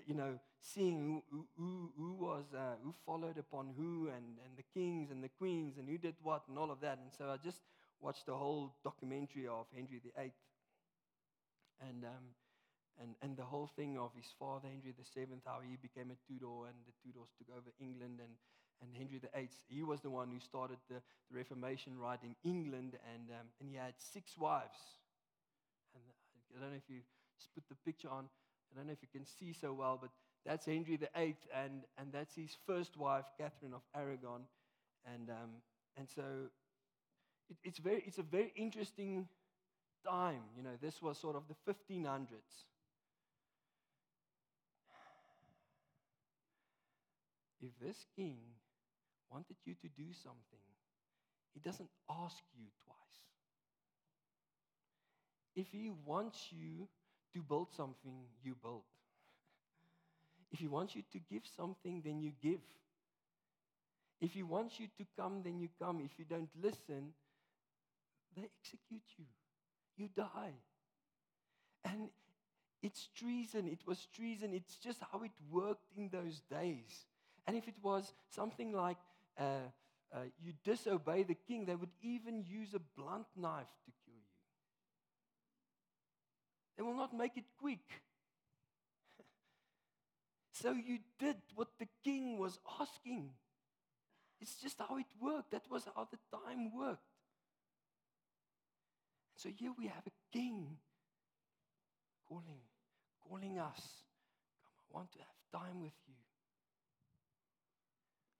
you 0.07 0.13
know, 0.13 0.39
seeing 0.61 1.23
who, 1.29 1.45
who, 1.57 1.91
who 1.97 2.13
was, 2.13 2.45
uh, 2.53 2.75
who 2.83 2.93
followed 3.05 3.37
upon 3.37 3.69
who, 3.77 4.07
and, 4.07 4.37
and 4.43 4.57
the 4.57 4.63
kings 4.73 5.11
and 5.11 5.23
the 5.23 5.29
queens, 5.29 5.77
and 5.77 5.87
who 5.87 5.97
did 5.97 6.15
what, 6.23 6.43
and 6.47 6.57
all 6.57 6.71
of 6.71 6.81
that. 6.81 6.97
And 6.97 7.11
so 7.17 7.29
I 7.29 7.37
just 7.37 7.61
watched 8.01 8.25
the 8.25 8.35
whole 8.35 8.75
documentary 8.83 9.47
of 9.47 9.65
Henry 9.73 10.01
VIII, 10.03 10.33
and, 11.81 12.03
um, 12.03 12.25
and, 13.01 13.15
and 13.21 13.37
the 13.37 13.43
whole 13.43 13.69
thing 13.75 13.97
of 13.97 14.11
his 14.15 14.31
father, 14.39 14.67
Henry 14.67 14.93
VII, 14.93 15.41
how 15.45 15.59
he 15.63 15.77
became 15.77 16.11
a 16.11 16.17
Tudor, 16.27 16.67
and 16.67 16.77
the 16.85 16.93
Tudors 17.03 17.29
took 17.37 17.47
over 17.51 17.71
England, 17.79 18.19
and, 18.19 18.33
and 18.81 18.89
Henry 18.95 19.19
VIII, 19.19 19.49
he 19.67 19.83
was 19.83 20.01
the 20.01 20.09
one 20.09 20.29
who 20.31 20.39
started 20.39 20.77
the, 20.89 21.01
the 21.29 21.37
Reformation 21.37 21.97
right 21.97 22.19
in 22.23 22.35
England, 22.43 22.97
and, 23.13 23.29
um, 23.31 23.47
and 23.59 23.69
he 23.69 23.75
had 23.75 23.93
six 23.97 24.37
wives. 24.37 24.99
And 25.93 26.03
I 26.55 26.61
don't 26.61 26.71
know 26.71 26.77
if 26.77 26.89
you 26.89 27.01
just 27.37 27.53
put 27.53 27.63
the 27.69 27.75
picture 27.85 28.09
on. 28.09 28.27
I 28.75 28.79
don't 28.79 28.87
know 28.87 28.93
if 28.93 29.01
you 29.01 29.07
can 29.11 29.25
see 29.25 29.53
so 29.53 29.71
well, 29.71 29.97
but 30.01 30.09
that's 30.45 30.65
Henry 30.65 30.97
VIII, 30.97 31.37
and, 31.55 31.83
and 31.97 32.11
that's 32.11 32.35
his 32.35 32.57
first 32.67 32.97
wife, 32.97 33.23
Catherine 33.39 33.73
of 33.73 33.81
Aragon. 33.95 34.41
And, 35.05 35.29
um, 35.29 35.49
and 35.95 36.09
so 36.09 36.23
it, 37.49 37.55
it's, 37.63 37.79
very, 37.79 38.03
it's 38.05 38.17
a 38.17 38.23
very 38.23 38.51
interesting 38.57 39.29
time. 40.05 40.41
You 40.57 40.63
know, 40.63 40.77
this 40.81 41.01
was 41.01 41.17
sort 41.17 41.37
of 41.37 41.43
the 41.47 41.71
1500s. 41.71 42.27
If 47.61 47.71
this 47.81 48.05
king 48.15 48.37
wanted 49.31 49.55
you 49.63 49.73
to 49.75 49.87
do 49.87 50.11
something, 50.11 50.59
he 51.53 51.61
doesn't 51.61 51.89
ask 52.09 52.43
you 52.59 52.65
twice. 52.83 52.97
If 55.55 55.71
he 55.71 55.91
wants 56.05 56.49
you 56.51 56.89
to 57.35 57.41
build 57.41 57.67
something, 57.75 58.13
you 58.43 58.55
build. 58.63 58.83
If 60.51 60.59
he 60.59 60.67
wants 60.67 60.95
you 60.95 61.03
to 61.11 61.19
give 61.29 61.43
something, 61.57 62.01
then 62.03 62.21
you 62.21 62.31
give. 62.41 62.61
If 64.21 64.33
he 64.33 64.41
wants 64.43 64.79
you 64.79 64.87
to 64.97 65.05
come, 65.19 65.41
then 65.43 65.59
you 65.59 65.67
come. 65.79 65.99
If 65.99 66.17
you 66.17 66.25
don't 66.25 66.49
listen, 66.61 67.13
they 68.35 68.47
execute 68.61 69.03
you. 69.17 69.25
You 69.97 70.09
die. 70.15 70.53
And 71.83 72.09
it's 72.81 73.09
treason. 73.17 73.67
It 73.67 73.85
was 73.85 74.07
treason. 74.15 74.53
It's 74.53 74.77
just 74.77 74.99
how 75.11 75.21
it 75.23 75.31
worked 75.51 75.91
in 75.97 76.09
those 76.09 76.41
days. 76.49 77.05
And 77.45 77.57
if 77.57 77.67
it 77.67 77.75
was 77.83 78.13
something 78.29 78.71
like 78.71 78.97
uh, 79.37 79.43
uh, 80.13 80.19
you 80.41 80.53
disobey 80.63 81.23
the 81.23 81.35
king, 81.35 81.65
they 81.65 81.75
would 81.75 81.93
even 82.01 82.45
use 82.47 82.73
a 82.73 82.79
blunt 82.97 83.27
knife 83.35 83.67
to. 83.85 84.04
They 86.77 86.83
will 86.83 86.95
not 86.95 87.15
make 87.15 87.37
it 87.37 87.45
quick. 87.59 87.79
so 90.51 90.71
you 90.71 90.99
did 91.19 91.37
what 91.55 91.69
the 91.79 91.87
king 92.03 92.37
was 92.37 92.59
asking. 92.79 93.29
It's 94.41 94.55
just 94.55 94.79
how 94.79 94.97
it 94.97 95.05
worked. 95.21 95.51
That 95.51 95.63
was 95.69 95.87
how 95.95 96.07
the 96.11 96.19
time 96.31 96.73
worked. 96.75 97.01
So 99.37 99.49
here 99.49 99.71
we 99.77 99.87
have 99.87 100.05
a 100.07 100.11
king 100.31 100.77
calling, 102.27 102.61
calling 103.27 103.59
us. 103.59 103.81
Come, 104.61 104.71
I 104.91 104.97
want 104.97 105.11
to 105.13 105.19
have 105.19 105.61
time 105.63 105.81
with 105.81 105.93
you. 106.07 106.15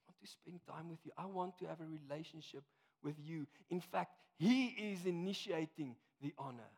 I 0.08 0.12
want 0.12 0.20
to 0.22 0.28
spend 0.28 0.60
time 0.68 0.90
with 0.90 1.00
you. 1.06 1.12
I 1.18 1.26
want 1.26 1.58
to 1.60 1.66
have 1.68 1.80
a 1.82 1.86
relationship 1.86 2.64
with 3.04 3.16
you. 3.20 3.48
In 3.70 3.82
fact, 3.82 4.12
he 4.38 4.68
is 4.68 5.06
initiating 5.06 5.96
the 6.22 6.34
honor. 6.38 6.72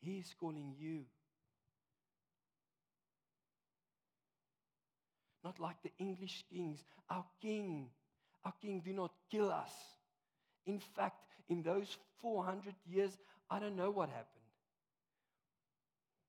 He 0.00 0.18
is 0.18 0.34
calling 0.38 0.74
you. 0.78 1.04
not 5.44 5.58
like 5.58 5.82
the 5.82 5.92
English 5.98 6.44
kings. 6.52 6.84
Our 7.08 7.24
king, 7.40 7.88
our 8.44 8.52
king, 8.60 8.82
do 8.84 8.92
not 8.92 9.12
kill 9.30 9.50
us. 9.50 9.72
In 10.66 10.78
fact, 10.78 11.16
in 11.48 11.62
those 11.62 11.96
400 12.20 12.74
years, 12.86 13.16
I 13.50 13.58
don't 13.58 13.76
know 13.76 13.90
what 13.90 14.08
happened. 14.08 14.26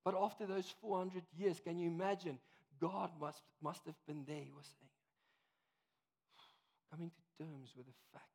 But 0.04 0.16
after 0.20 0.48
those 0.48 0.74
400 0.82 1.24
years, 1.38 1.60
can 1.60 1.78
you 1.78 1.90
imagine? 1.90 2.40
God 2.80 3.12
must, 3.20 3.44
must 3.62 3.86
have 3.86 4.00
been 4.08 4.24
there. 4.26 4.42
He 4.42 4.52
was 4.56 4.66
saying, 4.66 4.90
coming 6.92 7.12
to 7.12 7.44
terms 7.44 7.74
with 7.78 7.86
the 7.86 7.94
fact 8.12 8.26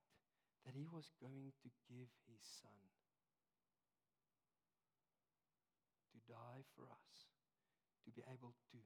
that 0.64 0.74
he 0.76 0.86
was 0.92 1.10
going 1.20 1.52
to 1.62 1.68
give 1.90 2.06
his 2.28 2.42
son 2.62 2.70
to 6.12 6.15
die 6.28 6.62
for 6.76 6.84
us, 6.84 7.14
to 8.04 8.10
be 8.10 8.22
able 8.30 8.54
to 8.72 8.78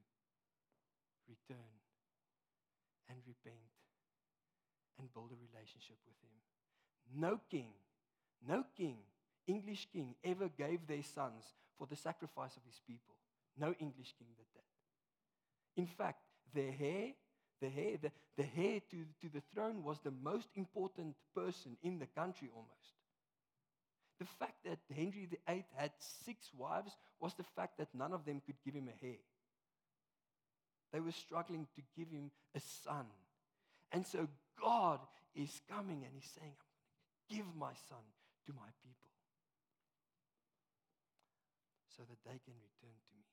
return 1.29 1.77
and 3.09 3.19
repent 3.27 3.73
and 4.99 5.13
build 5.13 5.33
a 5.33 5.41
relationship 5.41 5.97
with 6.07 6.17
him. 6.23 6.37
No 7.15 7.41
king, 7.51 7.73
no 8.47 8.65
king, 8.77 8.99
English 9.47 9.89
king, 9.93 10.15
ever 10.23 10.49
gave 10.49 10.87
their 10.87 11.03
sons 11.03 11.45
for 11.77 11.87
the 11.87 11.97
sacrifice 11.97 12.57
of 12.57 12.65
his 12.65 12.81
people. 12.87 13.17
No 13.59 13.75
English 13.81 14.15
king 14.19 14.29
did 14.37 14.47
that. 14.55 15.81
In 15.81 15.87
fact, 15.87 16.21
their 16.55 16.75
heir, 16.79 17.13
the 17.61 17.71
heir, 17.77 17.97
the, 18.01 18.11
the 18.37 18.49
heir 18.57 18.81
to, 18.91 19.05
to 19.23 19.29
the 19.33 19.43
throne 19.53 19.83
was 19.83 19.99
the 20.01 20.13
most 20.23 20.49
important 20.55 21.17
person 21.35 21.77
in 21.83 21.99
the 21.99 22.07
country 22.07 22.51
almost. 22.55 23.00
The 24.21 24.27
fact 24.27 24.65
that 24.65 24.79
Henry 24.95 25.27
VIII 25.27 25.65
had 25.75 25.93
six 25.99 26.51
wives 26.55 26.93
was 27.21 27.33
the 27.35 27.49
fact 27.57 27.79
that 27.79 27.89
none 27.95 28.13
of 28.13 28.27
them 28.27 28.43
could 28.45 28.57
give 28.63 28.75
him 28.75 28.89
a 28.89 29.05
heir. 29.05 29.25
They 30.93 31.01
were 31.01 31.13
struggling 31.13 31.67
to 31.75 31.83
give 31.97 32.13
him 32.13 32.31
a 32.55 32.61
son. 32.61 33.07
And 33.93 34.07
so 34.07 34.29
God 34.61 35.01
is 35.35 35.63
coming 35.73 36.05
and 36.05 36.13
he's 36.13 36.31
saying, 36.37 36.53
I'm 36.53 36.69
going 36.69 37.17
to 37.17 37.35
give 37.35 37.49
my 37.57 37.73
son 37.89 38.05
to 38.45 38.53
my 38.53 38.69
people 38.85 39.09
so 41.97 42.03
that 42.05 42.21
they 42.29 42.37
can 42.45 42.55
return 42.61 42.93
to 42.93 43.13
me. 43.17 43.25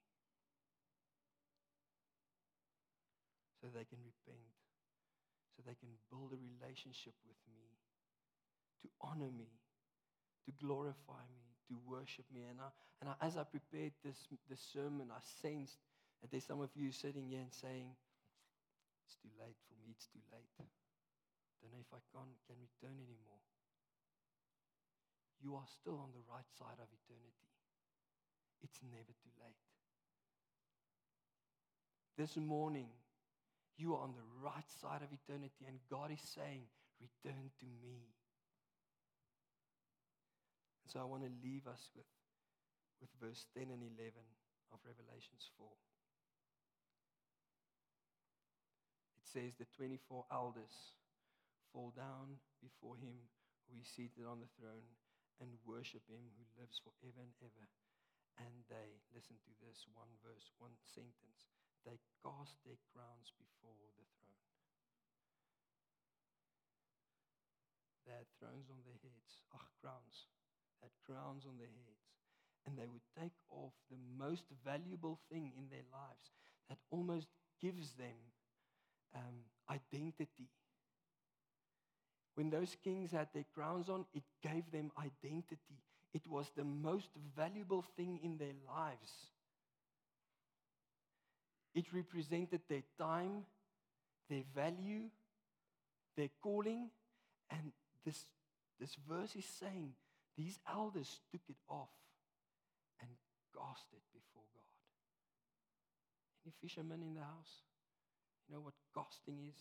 So 3.59 3.67
they 3.75 3.83
can 3.83 3.99
repent. 3.99 4.55
So 5.57 5.63
they 5.67 5.75
can 5.75 5.91
build 6.07 6.31
a 6.31 6.39
relationship 6.39 7.17
with 7.27 7.41
me, 7.51 7.75
to 8.85 8.87
honor 9.01 9.33
me, 9.33 9.49
to 10.47 10.51
glorify 10.63 11.27
me, 11.35 11.51
to 11.67 11.75
worship 11.83 12.23
me. 12.31 12.47
And, 12.47 12.63
I, 12.63 12.71
and 13.03 13.11
I, 13.11 13.15
as 13.19 13.35
I 13.35 13.43
prepared 13.43 13.91
this, 13.99 14.31
this 14.47 14.63
sermon, 14.63 15.11
I 15.11 15.19
sensed 15.43 15.83
that 16.23 16.31
there's 16.31 16.47
some 16.47 16.63
of 16.63 16.71
you 16.73 16.95
sitting 16.95 17.27
here 17.27 17.43
and 17.43 17.51
saying, 17.51 17.91
It's 19.03 19.19
too 19.19 19.31
late 19.35 19.59
for 19.67 19.75
me, 19.83 19.91
it's 19.91 20.07
too 20.07 20.23
late. 20.31 20.47
Don't 21.59 21.75
know 21.75 21.83
if 21.83 21.91
I 21.91 21.99
can, 22.15 22.31
can 22.47 22.55
return 22.63 22.95
anymore. 22.95 23.43
You 25.43 25.59
are 25.59 25.67
still 25.67 25.99
on 25.99 26.15
the 26.15 26.23
right 26.31 26.47
side 26.55 26.79
of 26.79 26.87
eternity. 26.89 27.51
It's 28.63 28.79
never 28.87 29.13
too 29.19 29.35
late. 29.43 29.61
This 32.17 32.37
morning, 32.37 32.89
you 33.77 33.93
are 33.93 34.01
on 34.01 34.15
the 34.17 34.25
right 34.41 34.65
side 34.81 35.05
of 35.05 35.13
eternity, 35.13 35.67
and 35.67 35.77
God 35.91 36.09
is 36.09 36.23
saying, 36.23 36.65
Return 36.97 37.51
to 37.59 37.65
me. 37.83 38.09
And 40.87 40.95
so 40.95 41.03
I 41.03 41.11
want 41.11 41.27
to 41.27 41.43
leave 41.43 41.67
us 41.67 41.91
with, 41.99 42.07
with 43.03 43.11
verse 43.19 43.43
10 43.59 43.75
and 43.75 43.83
11 43.83 44.15
of 44.71 44.79
Revelations 44.87 45.51
4. 45.59 45.67
It 49.19 49.27
says, 49.27 49.59
The 49.59 49.67
24 49.75 50.31
elders 50.31 50.95
fall 51.75 51.91
down 51.91 52.39
before 52.63 52.95
him 52.95 53.19
who 53.67 53.83
is 53.83 53.91
seated 53.91 54.23
on 54.23 54.39
the 54.39 54.47
throne 54.55 54.87
and 55.43 55.59
worship 55.67 56.07
him 56.07 56.23
who 56.39 56.47
lives 56.55 56.79
forever 56.79 57.19
and 57.19 57.35
ever 57.43 57.67
and 58.39 58.63
they, 58.71 59.03
listen 59.11 59.35
to 59.43 59.53
this 59.59 59.83
one 59.91 60.15
verse, 60.23 60.55
one 60.55 60.79
sentence, 60.87 61.51
they 61.83 61.99
cast 62.23 62.55
their 62.63 62.79
crowns 62.95 63.35
before 63.35 63.75
the 63.75 64.07
throne. 64.15 64.39
They 68.07 68.15
had 68.15 68.31
thrones 68.39 68.71
on 68.71 68.87
their 68.87 68.95
heads, 69.03 69.43
ah, 69.51 69.67
crowns, 69.83 70.31
had 70.81 70.91
crowns 71.05 71.45
on 71.45 71.57
their 71.57 71.67
heads. 71.67 72.05
And 72.65 72.77
they 72.77 72.87
would 72.87 73.05
take 73.19 73.33
off 73.49 73.73
the 73.89 73.97
most 74.17 74.43
valuable 74.65 75.19
thing 75.31 75.53
in 75.57 75.69
their 75.69 75.85
lives 75.91 76.31
that 76.69 76.77
almost 76.91 77.27
gives 77.61 77.93
them 77.93 78.17
um, 79.15 79.45
identity. 79.69 80.49
When 82.35 82.49
those 82.49 82.75
kings 82.83 83.11
had 83.11 83.29
their 83.33 83.45
crowns 83.53 83.89
on, 83.89 84.05
it 84.13 84.23
gave 84.43 84.69
them 84.71 84.91
identity. 84.99 85.81
It 86.13 86.27
was 86.27 86.51
the 86.55 86.63
most 86.63 87.09
valuable 87.35 87.83
thing 87.95 88.19
in 88.21 88.37
their 88.37 88.53
lives. 88.67 89.11
It 91.73 91.93
represented 91.93 92.61
their 92.67 92.83
time, 92.99 93.45
their 94.29 94.43
value, 94.53 95.03
their 96.15 96.29
calling. 96.41 96.89
And 97.49 97.71
this, 98.05 98.25
this 98.79 98.95
verse 99.07 99.35
is 99.35 99.45
saying 99.45 99.93
these 100.37 100.59
elders 100.69 101.19
took 101.31 101.41
it 101.49 101.57
off 101.69 101.89
and 103.01 103.09
cast 103.55 103.87
it 103.91 104.03
before 104.13 104.45
God. 104.53 104.75
Any 106.45 106.53
fishermen 106.61 107.01
in 107.01 107.15
the 107.15 107.21
house? 107.25 107.65
You 108.47 108.55
know 108.55 108.61
what 108.61 108.75
casting 108.95 109.39
is? 109.49 109.57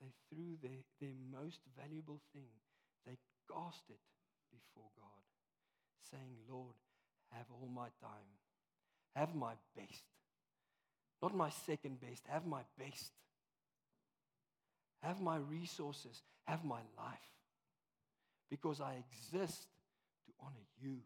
they 0.00 0.12
threw 0.30 0.56
their, 0.62 0.82
their 1.00 1.16
most 1.30 1.60
valuable 1.76 2.20
thing, 2.32 2.50
they 3.06 3.18
cast 3.50 3.82
it 3.90 4.00
before 4.50 4.90
God, 4.96 5.22
saying, 6.10 6.36
Lord, 6.48 6.74
have 7.30 7.46
all 7.50 7.68
my 7.68 7.88
time, 8.00 8.30
have 9.14 9.34
my 9.34 9.54
best. 9.76 10.04
Not 11.20 11.34
my 11.34 11.50
second 11.50 12.00
best, 12.00 12.22
have 12.28 12.46
my 12.46 12.62
best. 12.78 13.10
Have 15.02 15.20
my 15.20 15.36
resources, 15.36 16.22
have 16.46 16.64
my 16.64 16.80
life. 16.96 17.28
Because 18.50 18.80
I 18.80 18.96
exist 18.96 19.68
to 20.26 20.32
honor 20.40 20.66
you. 20.80 20.98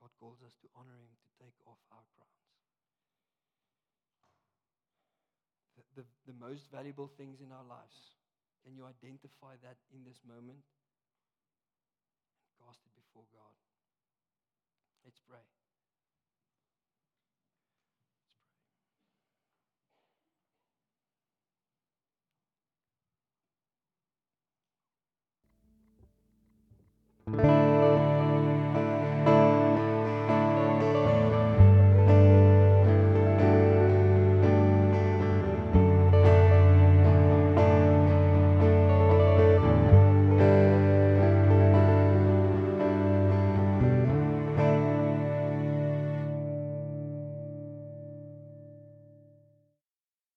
God 0.00 0.10
calls 0.18 0.42
us 0.44 0.52
to 0.60 0.68
honor 0.76 0.98
Him, 0.98 1.14
to 1.14 1.44
take 1.44 1.54
off 1.64 1.78
our 1.90 2.04
crowns. 2.18 2.42
The, 5.78 6.02
the, 6.02 6.06
the 6.26 6.36
most 6.38 6.70
valuable 6.70 7.06
things 7.06 7.40
in 7.40 7.52
our 7.52 7.64
lives, 7.64 8.18
can 8.66 8.74
you 8.74 8.84
identify 8.84 9.54
that 9.62 9.78
in 9.94 10.04
this 10.04 10.20
moment? 10.26 10.60
And 12.42 12.50
cast 12.66 12.82
it 12.84 12.92
before 12.98 13.24
God. 13.32 13.54
Let's 15.06 15.18
pray. 15.26 15.42